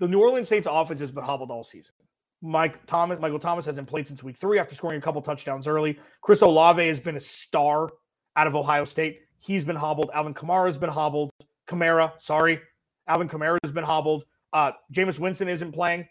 The 0.00 0.08
New 0.08 0.20
Orleans 0.20 0.48
Saints 0.48 0.66
offense 0.68 1.00
has 1.00 1.10
been 1.10 1.22
hobbled 1.22 1.50
all 1.50 1.62
season. 1.62 1.94
Mike 2.42 2.84
Thomas, 2.86 3.20
Michael 3.20 3.38
Thomas 3.38 3.66
hasn't 3.66 3.86
played 3.86 4.08
since 4.08 4.22
week 4.22 4.36
three 4.36 4.58
after 4.58 4.74
scoring 4.74 4.96
a 4.96 5.00
couple 5.00 5.20
touchdowns 5.20 5.68
early. 5.68 5.98
Chris 6.22 6.40
Olave 6.40 6.88
has 6.88 6.98
been 6.98 7.16
a 7.16 7.20
star 7.20 7.90
out 8.34 8.46
of 8.46 8.56
Ohio 8.56 8.86
State. 8.86 9.20
He's 9.38 9.62
been 9.62 9.76
hobbled. 9.76 10.10
Alvin 10.14 10.32
Kamara 10.32 10.66
has 10.66 10.78
been 10.78 10.88
hobbled. 10.88 11.30
Kamara, 11.68 12.18
sorry. 12.18 12.60
Alvin 13.08 13.28
Kamara 13.28 13.58
has 13.62 13.72
been 13.72 13.84
hobbled. 13.84 14.24
Uh, 14.54 14.72
Jameis 14.92 15.18
Winston 15.18 15.48
isn't 15.48 15.72
playing. 15.72 16.08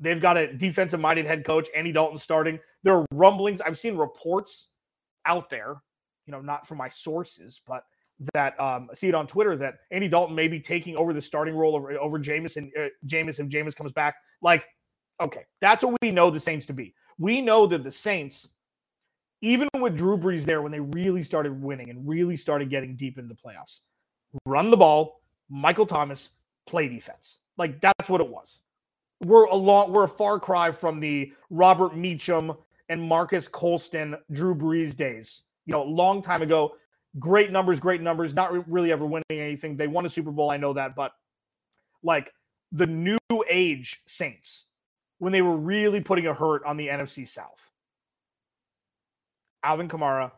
They've 0.00 0.20
got 0.20 0.36
a 0.36 0.52
defensive 0.52 1.00
minded 1.00 1.26
head 1.26 1.44
coach, 1.44 1.68
Andy 1.76 1.92
Dalton 1.92 2.18
starting. 2.18 2.58
There 2.82 2.96
are 2.96 3.06
rumblings. 3.12 3.60
I've 3.60 3.78
seen 3.78 3.96
reports 3.96 4.72
out 5.24 5.48
there, 5.48 5.76
you 6.26 6.32
know, 6.32 6.40
not 6.40 6.66
from 6.66 6.78
my 6.78 6.88
sources, 6.88 7.60
but 7.66 7.84
that 8.32 8.58
um, 8.58 8.88
see 8.94 9.08
it 9.08 9.14
on 9.14 9.26
Twitter 9.26 9.56
that 9.56 9.74
Andy 9.90 10.08
Dalton 10.08 10.34
may 10.34 10.48
be 10.48 10.60
taking 10.60 10.96
over 10.96 11.12
the 11.12 11.20
starting 11.20 11.54
role 11.54 11.76
over, 11.76 11.92
over 11.98 12.18
Jameis 12.18 12.56
and 12.56 12.70
uh, 12.78 12.88
Jameis 13.06 13.40
if 13.40 13.48
Jameis 13.48 13.76
comes 13.76 13.92
back. 13.92 14.16
Like, 14.40 14.66
okay, 15.20 15.42
that's 15.60 15.84
what 15.84 15.96
we 16.00 16.10
know 16.10 16.30
the 16.30 16.40
Saints 16.40 16.66
to 16.66 16.72
be. 16.72 16.94
We 17.18 17.40
know 17.40 17.66
that 17.66 17.84
the 17.84 17.90
Saints, 17.90 18.48
even 19.42 19.68
with 19.78 19.96
Drew 19.96 20.16
Brees 20.16 20.44
there, 20.44 20.62
when 20.62 20.72
they 20.72 20.80
really 20.80 21.22
started 21.22 21.60
winning 21.60 21.90
and 21.90 22.08
really 22.08 22.36
started 22.36 22.70
getting 22.70 22.96
deep 22.96 23.18
into 23.18 23.34
the 23.34 23.40
playoffs, 23.40 23.80
run 24.46 24.70
the 24.70 24.76
ball, 24.76 25.20
Michael 25.48 25.86
Thomas, 25.86 26.30
play 26.66 26.88
defense. 26.88 27.38
Like 27.58 27.80
that's 27.80 28.08
what 28.08 28.20
it 28.20 28.28
was. 28.28 28.60
We're 29.24 29.44
a 29.44 29.54
long, 29.54 29.92
we're 29.92 30.04
a 30.04 30.08
far 30.08 30.38
cry 30.38 30.70
from 30.70 31.00
the 31.00 31.32
Robert 31.48 31.96
Meacham 31.96 32.52
and 32.88 33.02
Marques 33.02 33.48
Colston, 33.48 34.16
Drew 34.32 34.54
Brees 34.54 34.94
days. 34.94 35.42
You 35.64 35.72
know, 35.72 35.82
a 35.82 35.84
long 35.84 36.22
time 36.22 36.42
ago. 36.42 36.76
Great 37.18 37.50
numbers, 37.50 37.80
great 37.80 38.02
numbers. 38.02 38.34
Not 38.34 38.70
really 38.70 38.92
ever 38.92 39.06
winning 39.06 39.24
anything. 39.30 39.76
They 39.76 39.86
won 39.86 40.04
a 40.06 40.08
Super 40.08 40.30
Bowl, 40.30 40.50
I 40.50 40.56
know 40.56 40.74
that, 40.74 40.94
but 40.94 41.12
like 42.02 42.32
the 42.72 42.86
new 42.86 43.18
age 43.48 44.02
Saints 44.06 44.66
when 45.18 45.32
they 45.32 45.42
were 45.42 45.56
really 45.56 46.00
putting 46.00 46.26
a 46.26 46.34
hurt 46.34 46.64
on 46.64 46.76
the 46.76 46.88
NFC 46.88 47.26
South. 47.26 47.70
Alvin 49.62 49.88
Kamara, 49.88 50.30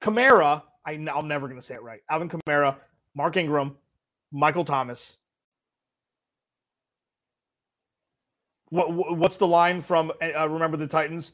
Kamara. 0.00 0.62
I, 0.86 0.92
I'm 0.92 1.28
never 1.28 1.48
going 1.48 1.60
to 1.60 1.66
say 1.66 1.74
it 1.74 1.82
right. 1.82 2.00
Alvin 2.08 2.30
Kamara, 2.30 2.76
Mark 3.14 3.36
Ingram, 3.36 3.76
Michael 4.32 4.64
Thomas, 4.64 5.18
What, 8.70 9.16
what's 9.16 9.38
the 9.38 9.46
line 9.46 9.80
from 9.80 10.12
uh, 10.22 10.48
Remember 10.48 10.76
the 10.76 10.86
Titans? 10.86 11.32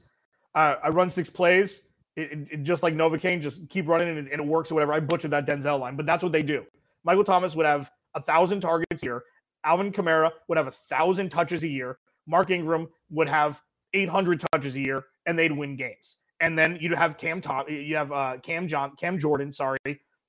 Uh, 0.55 0.77
I 0.83 0.89
run 0.89 1.11
six 1.11 1.29
plays, 1.29 1.83
it, 2.17 2.33
it, 2.33 2.49
it, 2.53 2.63
just 2.63 2.83
like 2.83 2.95
Novocaine, 2.95 3.41
just 3.41 3.69
keep 3.69 3.89
running 3.89 4.09
and, 4.09 4.29
and, 4.29 4.41
it 4.41 4.47
works 4.47 4.71
or 4.71 4.75
whatever. 4.75 4.93
I 4.93 5.01
butchered 5.01 5.31
that 5.33 5.47
Denzel 5.47 5.81
line, 5.81 5.97
but 5.97 6.07
that's 6.07 6.23
what 6.23 6.33
they 6.33 6.43
do. 6.43 6.65
Michael 7.05 7.25
Thomas 7.25 7.55
would 7.57 7.67
have 7.67 7.91
a 8.15 8.21
thousand 8.21 8.61
targets 8.61 9.03
here. 9.03 9.23
Alvin 9.65 9.93
Kamara 9.93 10.31
would 10.49 10.59
have 10.59 10.67
a 10.67 10.73
thousand 10.73 11.31
touches 11.31 11.65
a 11.65 11.69
year. 11.69 11.99
Mark 12.27 12.51
Ingram 12.51 12.89
would 13.11 13.29
have 13.29 13.61
800 13.95 14.45
touches 14.53 14.77
a 14.77 14.81
year, 14.81 15.05
and 15.27 15.39
they'd 15.39 15.53
win 15.53 15.77
games. 15.77 16.17
And 16.41 16.59
then 16.59 16.77
you'd 16.81 16.93
have 16.93 17.17
Cam 17.17 17.41
Tom, 17.41 17.67
you 17.69 17.97
have 17.97 18.13
uh, 18.13 18.37
Cam 18.43 18.69
John, 18.69 18.93
Cam 18.97 19.19
Jordan, 19.19 19.53
sorry, 19.53 19.79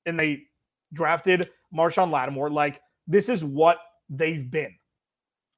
and 0.06 0.20
they 0.20 0.44
drafted 0.94 1.50
Marshon 1.76 2.12
Lattimore. 2.12 2.50
Like 2.50 2.82
this 3.08 3.30
is 3.30 3.44
what 3.44 3.80
they've 4.10 4.50
been. 4.50 4.76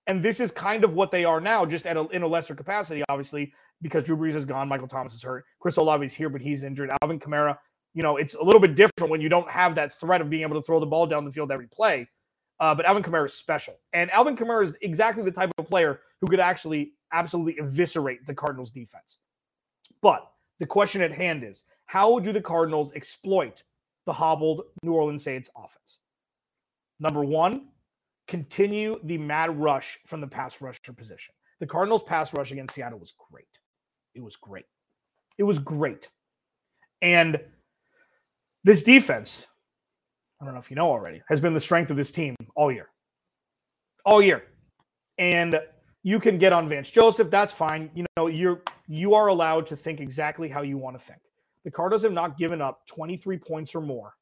And 0.08 0.24
this 0.24 0.40
is 0.40 0.52
kind 0.52 0.84
of 0.84 0.94
what 0.94 1.12
they 1.12 1.26
are 1.26 1.42
now, 1.42 1.66
just 1.66 1.86
at 1.86 1.98
a, 1.98 2.08
in 2.10 2.22
a 2.22 2.28
lesser 2.28 2.56
capacity, 2.56 3.04
obviously, 3.10 3.52
because 3.82 4.04
Drew 4.04 4.18
Brees 4.18 4.36
is 4.36 4.46
gone, 4.46 4.68
Michael 4.68 4.88
Thomas 4.88 5.14
is 5.14 5.24
hurt, 5.24 5.46
Chris 5.60 5.78
Olave 5.78 6.06
is 6.06 6.14
here, 6.14 6.30
but 6.30 6.42
he's 6.42 6.64
injured. 6.64 6.90
Alvin 7.02 7.20
Kamara, 7.20 7.58
you 7.94 8.04
know, 8.04 8.18
it's 8.18 8.34
a 8.36 8.44
little 8.44 8.60
bit 8.60 8.76
different 8.76 9.10
when 9.12 9.22
you 9.22 9.30
don't 9.30 9.50
have 9.50 9.76
that 9.76 9.94
threat 9.94 10.22
of 10.22 10.30
being 10.30 10.44
able 10.44 10.60
to 10.60 10.66
throw 10.66 10.80
the 10.80 10.86
ball 10.86 11.06
down 11.06 11.26
the 11.26 11.32
field 11.32 11.52
every 11.52 11.68
play. 11.68 12.08
Uh, 12.60 12.74
but 12.74 12.86
Alvin 12.86 13.04
Kamara 13.04 13.26
is 13.28 13.34
special, 13.34 13.76
and 13.94 14.10
Alvin 14.12 14.36
Kamara 14.36 14.64
is 14.64 14.74
exactly 14.82 15.24
the 15.24 15.32
type 15.32 15.52
of 15.58 15.68
player 15.68 16.00
who 16.22 16.28
could 16.28 16.40
actually 16.40 16.94
absolutely 17.14 17.56
eviscerate 17.64 18.26
the 18.26 18.34
Cardinals' 18.34 18.72
defense. 18.72 19.18
But 20.02 20.28
the 20.60 20.66
question 20.66 21.02
at 21.02 21.12
hand 21.12 21.44
is, 21.44 21.64
how 21.86 22.20
do 22.20 22.32
the 22.32 22.42
Cardinals 22.42 22.92
exploit 22.94 23.64
the 24.06 24.14
hobbled 24.14 24.64
New 24.82 24.94
Orleans 24.94 25.24
Saints 25.24 25.50
offense? 25.56 26.00
Number 27.00 27.24
one, 27.24 27.68
continue 28.28 29.00
the 29.04 29.18
mad 29.18 29.58
rush 29.60 30.00
from 30.08 30.22
the 30.22 30.28
pass 30.28 30.60
rusher 30.60 30.94
position. 30.94 31.34
The 31.60 31.68
Cardinals' 31.68 32.04
pass 32.04 32.34
rush 32.34 32.52
against 32.52 32.76
Seattle 32.76 33.00
was 33.00 33.14
great. 33.32 33.46
It 34.18 34.24
was 34.24 34.36
great. 34.36 34.66
It 35.38 35.44
was 35.44 35.60
great. 35.60 36.10
And 37.04 37.40
this 38.64 38.82
defense, 38.82 39.46
I 40.42 40.46
don't 40.46 40.56
know 40.56 40.60
if 40.60 40.72
you 40.72 40.76
know 40.76 40.90
already, 40.90 41.22
has 41.30 41.40
been 41.40 41.54
the 41.54 41.60
strength 41.60 41.92
of 41.92 41.98
this 41.98 42.12
team 42.12 42.36
all 42.56 42.72
year. 42.72 42.90
All 44.06 44.22
year. 44.22 44.44
And 45.20 45.60
you 46.02 46.20
can 46.20 46.40
get 46.40 46.52
on 46.52 46.68
Vance 46.68 46.90
Joseph, 46.90 47.30
that's 47.30 47.54
fine. 47.54 47.92
You 47.94 48.06
know, 48.16 48.28
you're 48.28 48.62
you 48.88 49.14
are 49.14 49.28
allowed 49.28 49.68
to 49.68 49.76
think 49.76 50.00
exactly 50.00 50.50
how 50.50 50.64
you 50.64 50.78
want 50.78 50.98
to 51.00 51.06
think. 51.06 51.20
The 51.64 51.72
Cardinals 51.72 52.04
have 52.04 52.14
not 52.14 52.38
given 52.38 52.62
up 52.62 52.88
23 52.88 53.38
points 53.38 53.76
or 53.76 53.82
more 53.82 54.14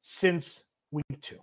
since 0.00 0.64
week 0.90 1.04
2. 1.20 1.36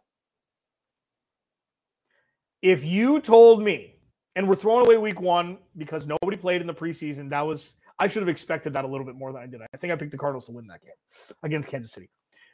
If 2.61 2.83
you 2.83 3.21
told 3.21 3.61
me, 3.63 3.94
and 4.35 4.47
we're 4.47 4.55
throwing 4.55 4.85
away 4.85 4.97
week 4.97 5.21
one 5.21 5.57
because 5.77 6.05
nobody 6.05 6.37
played 6.37 6.61
in 6.61 6.67
the 6.67 6.73
preseason, 6.73 7.29
that 7.29 7.41
was 7.41 7.73
I 7.97 8.07
should 8.07 8.21
have 8.21 8.29
expected 8.29 8.73
that 8.73 8.83
a 8.83 8.87
little 8.87 9.05
bit 9.05 9.15
more 9.15 9.31
than 9.31 9.41
I 9.41 9.45
did. 9.45 9.61
I 9.61 9.77
think 9.77 9.93
I 9.93 9.95
picked 9.95 10.11
the 10.11 10.17
Cardinals 10.17 10.45
to 10.45 10.51
win 10.51 10.67
that 10.67 10.81
game 10.81 11.35
against 11.43 11.69
Kansas 11.69 11.91
City. 11.91 12.09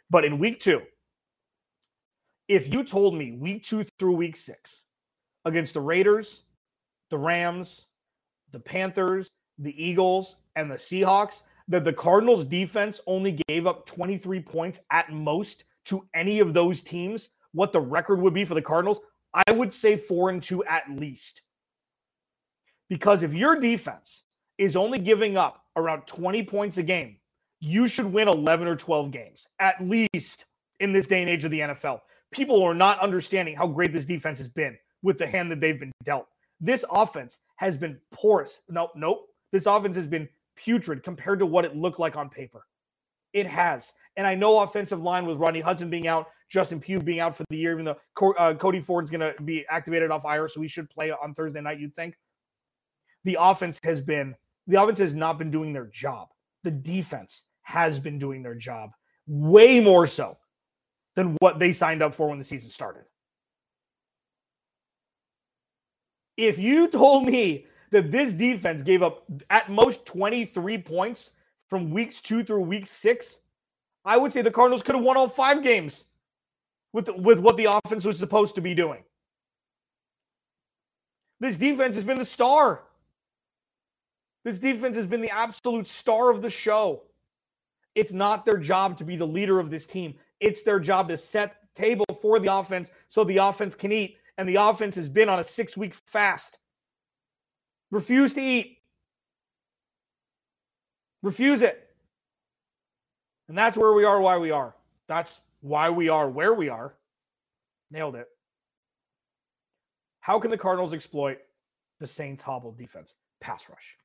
But 0.09 0.23
in 0.23 0.37
week 0.37 0.59
two, 0.59 0.81
if 2.47 2.71
you 2.71 2.83
told 2.83 3.15
me 3.15 3.31
week 3.31 3.63
two 3.63 3.85
through 3.97 4.15
week 4.15 4.37
six 4.37 4.83
against 5.45 5.73
the 5.73 5.81
Raiders, 5.81 6.43
the 7.09 7.17
Rams, 7.17 7.87
the 8.51 8.59
Panthers, 8.59 9.29
the 9.57 9.83
Eagles, 9.83 10.35
and 10.55 10.69
the 10.69 10.75
Seahawks 10.75 11.41
that 11.69 11.85
the 11.85 11.93
Cardinals 11.93 12.43
defense 12.43 12.99
only 13.07 13.39
gave 13.47 13.65
up 13.65 13.85
23 13.85 14.41
points 14.41 14.81
at 14.91 15.11
most 15.11 15.63
to 15.85 16.05
any 16.13 16.39
of 16.39 16.53
those 16.53 16.81
teams, 16.81 17.29
what 17.53 17.71
the 17.71 17.79
record 17.79 18.21
would 18.21 18.33
be 18.33 18.45
for 18.45 18.53
the 18.53 18.61
Cardinals, 18.61 18.99
I 19.33 19.51
would 19.51 19.73
say 19.73 19.95
four 19.95 20.29
and 20.29 20.43
two 20.43 20.63
at 20.65 20.83
least. 20.89 21.41
Because 22.91 23.23
if 23.23 23.33
your 23.33 23.57
defense 23.57 24.23
is 24.57 24.75
only 24.75 24.99
giving 24.99 25.37
up 25.37 25.63
around 25.77 26.07
20 26.07 26.43
points 26.43 26.77
a 26.77 26.83
game, 26.83 27.15
you 27.61 27.87
should 27.87 28.05
win 28.05 28.27
11 28.27 28.67
or 28.67 28.75
12 28.75 29.11
games, 29.11 29.47
at 29.59 29.81
least 29.81 30.43
in 30.81 30.91
this 30.91 31.07
day 31.07 31.21
and 31.21 31.29
age 31.29 31.45
of 31.45 31.51
the 31.51 31.61
NFL. 31.61 32.01
People 32.31 32.61
are 32.61 32.73
not 32.73 32.99
understanding 32.99 33.55
how 33.55 33.65
great 33.65 33.93
this 33.93 34.03
defense 34.03 34.39
has 34.39 34.49
been 34.49 34.77
with 35.03 35.17
the 35.17 35.25
hand 35.25 35.49
that 35.49 35.61
they've 35.61 35.79
been 35.79 35.93
dealt. 36.03 36.27
This 36.59 36.83
offense 36.91 37.39
has 37.55 37.77
been 37.77 37.97
porous. 38.11 38.59
Nope, 38.67 38.91
nope. 38.97 39.25
This 39.53 39.67
offense 39.67 39.95
has 39.95 40.07
been 40.07 40.27
putrid 40.57 41.01
compared 41.01 41.39
to 41.39 41.45
what 41.45 41.63
it 41.63 41.77
looked 41.77 41.97
like 41.97 42.17
on 42.17 42.29
paper. 42.29 42.67
It 43.31 43.47
has. 43.47 43.93
And 44.17 44.27
I 44.27 44.35
know 44.35 44.59
offensive 44.59 45.01
line 45.01 45.25
with 45.25 45.37
Rodney 45.37 45.61
Hudson 45.61 45.89
being 45.89 46.09
out, 46.09 46.27
Justin 46.49 46.81
Pugh 46.81 46.99
being 46.99 47.21
out 47.21 47.37
for 47.37 47.45
the 47.51 47.55
year, 47.55 47.71
even 47.71 47.85
though 47.85 48.33
uh, 48.37 48.53
Cody 48.55 48.81
Ford's 48.81 49.09
going 49.09 49.21
to 49.21 49.41
be 49.43 49.65
activated 49.69 50.11
off 50.11 50.25
IR, 50.25 50.49
so 50.49 50.59
he 50.59 50.67
should 50.67 50.89
play 50.89 51.09
on 51.09 51.33
Thursday 51.33 51.61
night, 51.61 51.79
you'd 51.79 51.95
think. 51.95 52.15
The 53.23 53.37
offense 53.39 53.79
has 53.83 54.01
been, 54.01 54.35
the 54.67 54.81
offense 54.81 54.99
has 54.99 55.13
not 55.13 55.37
been 55.37 55.51
doing 55.51 55.73
their 55.73 55.87
job. 55.87 56.29
The 56.63 56.71
defense 56.71 57.45
has 57.63 57.99
been 57.99 58.19
doing 58.19 58.43
their 58.43 58.55
job 58.55 58.91
way 59.27 59.79
more 59.79 60.07
so 60.07 60.37
than 61.15 61.35
what 61.39 61.59
they 61.59 61.71
signed 61.71 62.01
up 62.01 62.13
for 62.13 62.29
when 62.29 62.37
the 62.37 62.43
season 62.43 62.69
started. 62.69 63.03
If 66.37 66.57
you 66.57 66.87
told 66.87 67.25
me 67.25 67.67
that 67.91 68.11
this 68.11 68.33
defense 68.33 68.81
gave 68.83 69.03
up 69.03 69.23
at 69.49 69.69
most 69.69 70.05
23 70.05 70.77
points 70.79 71.31
from 71.69 71.91
weeks 71.91 72.21
two 72.21 72.43
through 72.43 72.61
week 72.61 72.87
six, 72.87 73.39
I 74.03 74.17
would 74.17 74.33
say 74.33 74.41
the 74.41 74.51
Cardinals 74.51 74.81
could 74.81 74.95
have 74.95 75.03
won 75.03 75.17
all 75.17 75.27
five 75.27 75.61
games 75.61 76.05
with, 76.93 77.09
with 77.09 77.39
what 77.39 77.57
the 77.57 77.65
offense 77.85 78.05
was 78.05 78.17
supposed 78.17 78.55
to 78.55 78.61
be 78.61 78.73
doing. 78.73 79.03
This 81.39 81.57
defense 81.57 81.95
has 81.95 82.03
been 82.03 82.17
the 82.17 82.25
star. 82.25 82.83
This 84.43 84.59
defense 84.59 84.95
has 84.97 85.05
been 85.05 85.21
the 85.21 85.29
absolute 85.29 85.87
star 85.87 86.29
of 86.29 86.41
the 86.41 86.49
show. 86.49 87.03
It's 87.95 88.13
not 88.13 88.45
their 88.45 88.57
job 88.57 88.97
to 88.97 89.03
be 89.03 89.15
the 89.15 89.27
leader 89.27 89.59
of 89.59 89.69
this 89.69 89.85
team. 89.85 90.15
It's 90.39 90.63
their 90.63 90.79
job 90.79 91.09
to 91.09 91.17
set 91.17 91.57
table 91.75 92.05
for 92.21 92.39
the 92.39 92.53
offense 92.53 92.91
so 93.09 93.23
the 93.23 93.37
offense 93.37 93.75
can 93.75 93.91
eat. 93.91 94.17
And 94.37 94.47
the 94.47 94.55
offense 94.55 94.95
has 94.95 95.09
been 95.09 95.29
on 95.29 95.39
a 95.39 95.43
six 95.43 95.77
week 95.77 95.93
fast. 95.93 96.57
Refuse 97.91 98.33
to 98.33 98.41
eat. 98.41 98.77
Refuse 101.21 101.61
it. 101.61 101.89
And 103.47 103.57
that's 103.57 103.77
where 103.77 103.93
we 103.93 104.05
are, 104.05 104.19
why 104.19 104.37
we 104.37 104.49
are. 104.51 104.73
That's 105.07 105.41
why 105.59 105.89
we 105.89 106.09
are 106.09 106.29
where 106.29 106.53
we 106.53 106.69
are. 106.69 106.95
Nailed 107.91 108.15
it. 108.15 108.27
How 110.21 110.39
can 110.39 110.51
the 110.51 110.57
Cardinals 110.57 110.93
exploit 110.93 111.39
the 111.99 112.07
Saints 112.07 112.41
hobble 112.41 112.71
defense? 112.71 113.13
Pass 113.41 113.67
rush. 113.69 113.97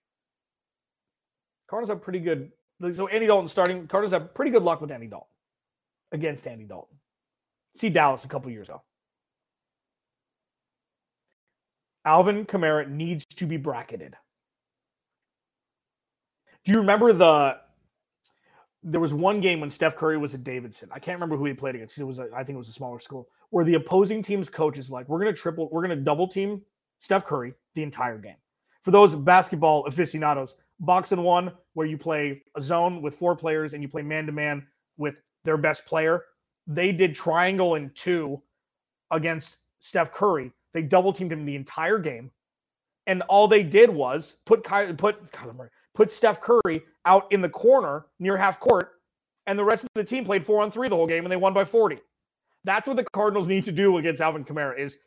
Cardinals 1.68 1.90
have 1.90 2.02
pretty 2.02 2.20
good. 2.20 2.52
So 2.92 3.08
Andy 3.08 3.26
Dalton 3.26 3.48
starting. 3.48 3.86
Cardinals 3.86 4.12
have 4.12 4.34
pretty 4.34 4.50
good 4.50 4.62
luck 4.62 4.80
with 4.80 4.90
Andy 4.90 5.06
Dalton 5.06 5.28
against 6.12 6.46
Andy 6.46 6.64
Dalton. 6.64 6.96
See 7.74 7.90
Dallas 7.90 8.24
a 8.24 8.28
couple 8.28 8.50
years 8.50 8.68
ago. 8.68 8.82
Alvin 12.04 12.44
Kamara 12.46 12.88
needs 12.88 13.26
to 13.26 13.46
be 13.46 13.56
bracketed. 13.56 14.14
Do 16.64 16.72
you 16.72 16.78
remember 16.78 17.12
the? 17.12 17.56
There 18.82 19.00
was 19.00 19.12
one 19.12 19.40
game 19.40 19.58
when 19.58 19.70
Steph 19.70 19.96
Curry 19.96 20.16
was 20.16 20.34
at 20.34 20.44
Davidson. 20.44 20.90
I 20.92 21.00
can't 21.00 21.16
remember 21.16 21.36
who 21.36 21.44
he 21.46 21.54
played 21.54 21.74
against. 21.74 21.98
It 21.98 22.04
was, 22.04 22.20
a, 22.20 22.28
I 22.32 22.44
think, 22.44 22.54
it 22.54 22.58
was 22.58 22.68
a 22.68 22.72
smaller 22.72 23.00
school 23.00 23.28
where 23.50 23.64
the 23.64 23.74
opposing 23.74 24.22
team's 24.22 24.48
coach 24.48 24.78
is 24.78 24.90
like, 24.90 25.08
"We're 25.08 25.18
going 25.18 25.34
to 25.34 25.40
triple, 25.40 25.68
we're 25.72 25.84
going 25.84 25.98
to 25.98 26.04
double 26.04 26.28
team 26.28 26.62
Steph 27.00 27.24
Curry 27.24 27.54
the 27.74 27.82
entire 27.82 28.18
game." 28.18 28.36
For 28.82 28.92
those 28.92 29.16
basketball 29.16 29.84
aficionados, 29.86 30.54
box 30.80 31.12
and 31.12 31.22
one, 31.22 31.52
where 31.74 31.86
you 31.86 31.98
play 31.98 32.42
a 32.54 32.60
zone 32.60 33.02
with 33.02 33.14
four 33.14 33.36
players 33.36 33.74
and 33.74 33.82
you 33.82 33.88
play 33.88 34.02
man 34.02 34.26
to 34.26 34.32
man 34.32 34.66
with 34.96 35.20
their 35.44 35.56
best 35.56 35.86
player, 35.86 36.24
they 36.66 36.92
did 36.92 37.14
triangle 37.14 37.74
and 37.74 37.94
two 37.94 38.42
against 39.10 39.58
Steph 39.80 40.12
Curry. 40.12 40.52
They 40.74 40.82
double 40.82 41.12
teamed 41.12 41.32
him 41.32 41.44
the 41.44 41.56
entire 41.56 41.98
game, 41.98 42.30
and 43.06 43.22
all 43.22 43.48
they 43.48 43.62
did 43.62 43.88
was 43.88 44.36
put 44.44 44.64
Ky- 44.64 44.92
put 44.92 45.30
put 45.94 46.12
Steph 46.12 46.40
Curry 46.40 46.82
out 47.06 47.30
in 47.32 47.40
the 47.40 47.48
corner 47.48 48.06
near 48.18 48.36
half 48.36 48.60
court, 48.60 48.92
and 49.46 49.58
the 49.58 49.64
rest 49.64 49.84
of 49.84 49.90
the 49.94 50.04
team 50.04 50.24
played 50.24 50.44
four 50.44 50.62
on 50.62 50.70
three 50.70 50.88
the 50.88 50.96
whole 50.96 51.06
game, 51.06 51.24
and 51.24 51.32
they 51.32 51.36
won 51.36 51.54
by 51.54 51.64
forty. 51.64 51.98
That's 52.64 52.88
what 52.88 52.96
the 52.96 53.04
Cardinals 53.04 53.46
need 53.46 53.64
to 53.66 53.72
do 53.72 53.96
against 53.98 54.20
Alvin 54.20 54.44
Kamara 54.44 54.78
is 54.78 54.98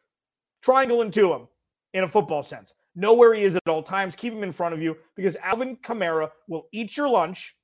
triangle 0.64 1.02
into 1.02 1.34
him 1.34 1.48
in 1.94 2.04
a 2.04 2.08
football 2.08 2.42
sense. 2.42 2.74
Know 3.00 3.14
where 3.14 3.34
he 3.34 3.44
is 3.44 3.56
at 3.56 3.62
all 3.66 3.82
times. 3.82 4.14
Keep 4.14 4.34
him 4.34 4.44
in 4.44 4.52
front 4.52 4.74
of 4.74 4.82
you 4.82 4.98
because 5.16 5.38
Alvin 5.38 5.78
Kamara 5.78 6.32
will 6.50 6.68
eat 6.74 6.98
your 6.98 7.08
lunch, 7.08 7.56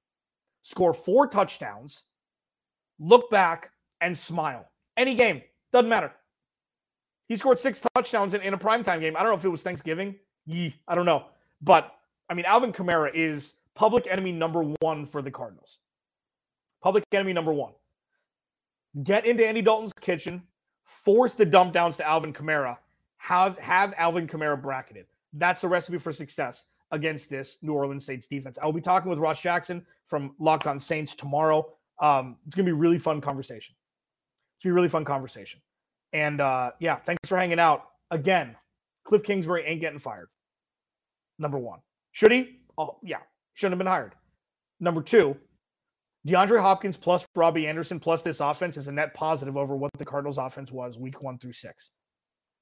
score 0.64 0.94
four 0.94 1.28
touchdowns, 1.28 2.06
look 3.00 3.30
back, 3.30 3.72
and 4.00 4.18
smile. 4.18 4.66
Any 4.96 5.14
game, 5.14 5.42
doesn't 5.74 5.90
matter. 5.90 6.14
He 7.28 7.36
scored 7.36 7.60
six 7.60 7.82
touchdowns 7.94 8.34
in, 8.34 8.40
in 8.44 8.54
a 8.54 8.58
primetime 8.58 9.02
game. 9.02 9.18
I 9.18 9.24
don't 9.24 9.32
know 9.34 9.38
if 9.38 9.44
it 9.44 9.50
was 9.50 9.62
Thanksgiving. 9.62 10.16
Yee, 10.46 10.74
I 10.88 10.96
don't 10.96 11.06
know. 11.06 11.26
But 11.62 11.94
I 12.30 12.34
mean, 12.34 12.46
Alvin 12.46 12.72
Kamara 12.72 13.12
is 13.14 13.56
public 13.74 14.08
enemy 14.10 14.32
number 14.32 14.74
one 14.80 15.06
for 15.06 15.22
the 15.22 15.32
Cardinals. 15.32 15.80
Public 16.82 17.04
enemy 17.12 17.34
number 17.34 17.52
one. 17.52 17.74
Get 19.04 19.26
into 19.26 19.46
Andy 19.46 19.62
Dalton's 19.62 19.92
kitchen, 19.92 20.44
force 20.86 21.34
the 21.34 21.44
dump 21.44 21.74
downs 21.74 21.98
to 21.98 22.08
Alvin 22.08 22.32
Kamara, 22.32 22.78
have 23.18 23.60
have 23.60 23.94
Alvin 23.98 24.28
Kamara 24.28 24.62
bracketed. 24.62 25.08
That's 25.36 25.62
the 25.62 25.68
recipe 25.68 25.98
for 25.98 26.12
success 26.12 26.66
against 26.92 27.30
this 27.30 27.58
New 27.62 27.74
Orleans 27.74 28.06
Saints 28.06 28.28
defense. 28.28 28.58
I'll 28.62 28.72
be 28.72 28.82
talking 28.82 29.10
with 29.10 29.20
Ross 29.20 29.42
Jackson 29.42 29.86
from 30.06 30.36
Locked 30.40 30.68
On 30.68 30.80
Saints 30.80 31.16
tomorrow. 31.16 31.74
Um, 32.02 32.38
it's 32.48 32.56
gonna 32.56 32.66
be 32.66 32.72
a 32.72 32.76
really 32.76 33.00
fun 33.00 33.22
conversation. 33.22 33.76
It's 34.56 34.64
gonna 34.64 34.72
be 34.72 34.74
a 34.74 34.82
really 34.82 34.90
fun 34.90 35.06
conversation. 35.06 35.62
And 36.14 36.42
uh, 36.42 36.72
yeah, 36.80 36.98
thanks 36.98 37.28
for 37.28 37.38
hanging 37.38 37.60
out 37.60 37.84
again. 38.12 38.56
Cliff 39.04 39.24
Kingsbury 39.24 39.66
ain't 39.66 39.82
getting 39.82 40.00
fired. 40.00 40.30
Number 41.38 41.58
one, 41.58 41.80
should 42.12 42.32
he? 42.32 42.60
Oh 42.78 42.98
yeah, 43.04 43.20
shouldn't 43.54 43.74
have 43.74 43.80
been 43.80 43.88
hired. 43.88 44.16
Number 44.80 45.02
two, 45.02 45.36
DeAndre 46.28 46.60
Hopkins 46.60 46.98
plus 46.98 47.26
Robbie 47.36 47.68
Anderson 47.68 48.00
plus 48.00 48.22
this 48.22 48.40
offense 48.40 48.78
is 48.78 48.88
a 48.88 48.92
net 48.92 49.14
positive 49.14 49.58
over 49.58 49.76
what 49.76 49.92
the 49.98 50.06
Cardinals 50.06 50.38
offense 50.38 50.72
was 50.72 50.98
week 50.98 51.22
one 51.22 51.38
through 51.38 51.54
six. 51.54 51.92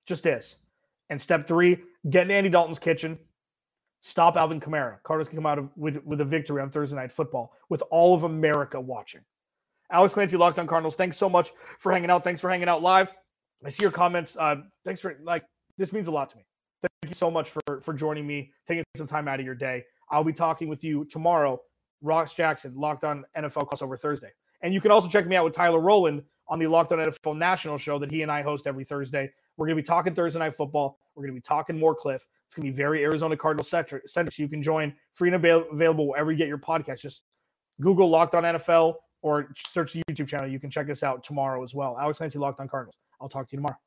Just 0.05 0.25
is. 0.25 0.57
And 1.13 1.21
step 1.21 1.45
three, 1.45 1.77
get 2.09 2.23
in 2.23 2.31
Andy 2.31 2.49
Dalton's 2.49 2.79
kitchen. 2.79 3.19
Stop 4.01 4.35
Alvin 4.35 4.59
Kamara. 4.59 4.95
Cardinals 5.03 5.27
can 5.27 5.37
come 5.37 5.45
out 5.45 5.59
of, 5.59 5.69
with, 5.75 6.03
with 6.03 6.21
a 6.21 6.25
victory 6.25 6.59
on 6.59 6.71
Thursday 6.71 6.95
Night 6.95 7.11
Football 7.11 7.53
with 7.69 7.83
all 7.91 8.15
of 8.15 8.23
America 8.23 8.81
watching. 8.81 9.21
Alex 9.91 10.15
Clancy, 10.15 10.37
Locked 10.37 10.57
on 10.57 10.65
Cardinals. 10.65 10.95
Thanks 10.95 11.15
so 11.15 11.29
much 11.29 11.51
for 11.77 11.91
hanging 11.91 12.09
out. 12.09 12.23
Thanks 12.23 12.41
for 12.41 12.49
hanging 12.49 12.67
out 12.67 12.81
live. 12.81 13.15
I 13.63 13.69
see 13.69 13.83
your 13.83 13.91
comments. 13.91 14.35
Uh, 14.35 14.55
thanks 14.85 15.01
for 15.01 15.15
like 15.23 15.43
this 15.77 15.93
means 15.93 16.07
a 16.07 16.11
lot 16.11 16.31
to 16.31 16.37
me. 16.37 16.45
Thank 16.81 17.11
you 17.11 17.13
so 17.13 17.29
much 17.29 17.51
for 17.51 17.79
for 17.79 17.93
joining 17.93 18.25
me, 18.25 18.51
taking 18.67 18.83
some 18.97 19.05
time 19.05 19.27
out 19.27 19.39
of 19.39 19.45
your 19.45 19.53
day. 19.53 19.83
I'll 20.09 20.23
be 20.23 20.33
talking 20.33 20.67
with 20.67 20.83
you 20.83 21.05
tomorrow. 21.05 21.61
Ross 22.01 22.33
Jackson, 22.33 22.73
Locked 22.75 23.03
on 23.03 23.23
NFL 23.37 23.69
crossover 23.69 23.99
Thursday, 23.99 24.31
and 24.63 24.73
you 24.73 24.81
can 24.81 24.89
also 24.89 25.07
check 25.07 25.27
me 25.27 25.35
out 25.35 25.45
with 25.45 25.53
Tyler 25.53 25.79
Rowland 25.79 26.23
on 26.47 26.59
the 26.59 26.67
Locked 26.67 26.91
on 26.91 26.99
NFL 26.99 27.37
National 27.37 27.77
Show 27.77 27.99
that 27.99 28.11
he 28.11 28.21
and 28.21 28.31
I 28.31 28.41
host 28.41 28.67
every 28.67 28.83
Thursday. 28.83 29.31
We're 29.57 29.67
going 29.67 29.77
to 29.77 29.81
be 29.83 29.85
talking 29.85 30.13
Thursday 30.13 30.39
Night 30.39 30.55
Football. 30.55 30.97
We're 31.15 31.23
going 31.23 31.33
to 31.33 31.37
be 31.37 31.41
talking 31.41 31.79
more 31.79 31.95
Cliff. 31.95 32.25
It's 32.47 32.55
going 32.55 32.65
to 32.65 32.71
be 32.71 32.75
very 32.75 33.03
Arizona 33.03 33.37
Cardinal 33.37 33.63
centric. 33.63 34.07
So 34.07 34.25
you 34.35 34.47
can 34.47 34.61
join 34.61 34.93
free 35.13 35.31
and 35.31 35.35
available 35.35 36.07
wherever 36.07 36.31
you 36.31 36.37
get 36.37 36.47
your 36.47 36.57
podcast. 36.57 37.01
Just 37.01 37.21
Google 37.81 38.09
Locked 38.09 38.35
on 38.35 38.43
NFL 38.43 38.95
or 39.21 39.49
search 39.55 39.93
the 39.93 40.01
YouTube 40.09 40.27
channel. 40.27 40.47
You 40.47 40.59
can 40.59 40.69
check 40.69 40.89
us 40.89 41.01
out 41.03 41.23
tomorrow 41.23 41.63
as 41.63 41.73
well. 41.73 41.97
Alex 41.99 42.17
Clancy, 42.17 42.39
Locked 42.39 42.59
on 42.59 42.67
Cardinals. 42.67 42.95
I'll 43.21 43.29
talk 43.29 43.47
to 43.49 43.53
you 43.53 43.57
tomorrow. 43.57 43.77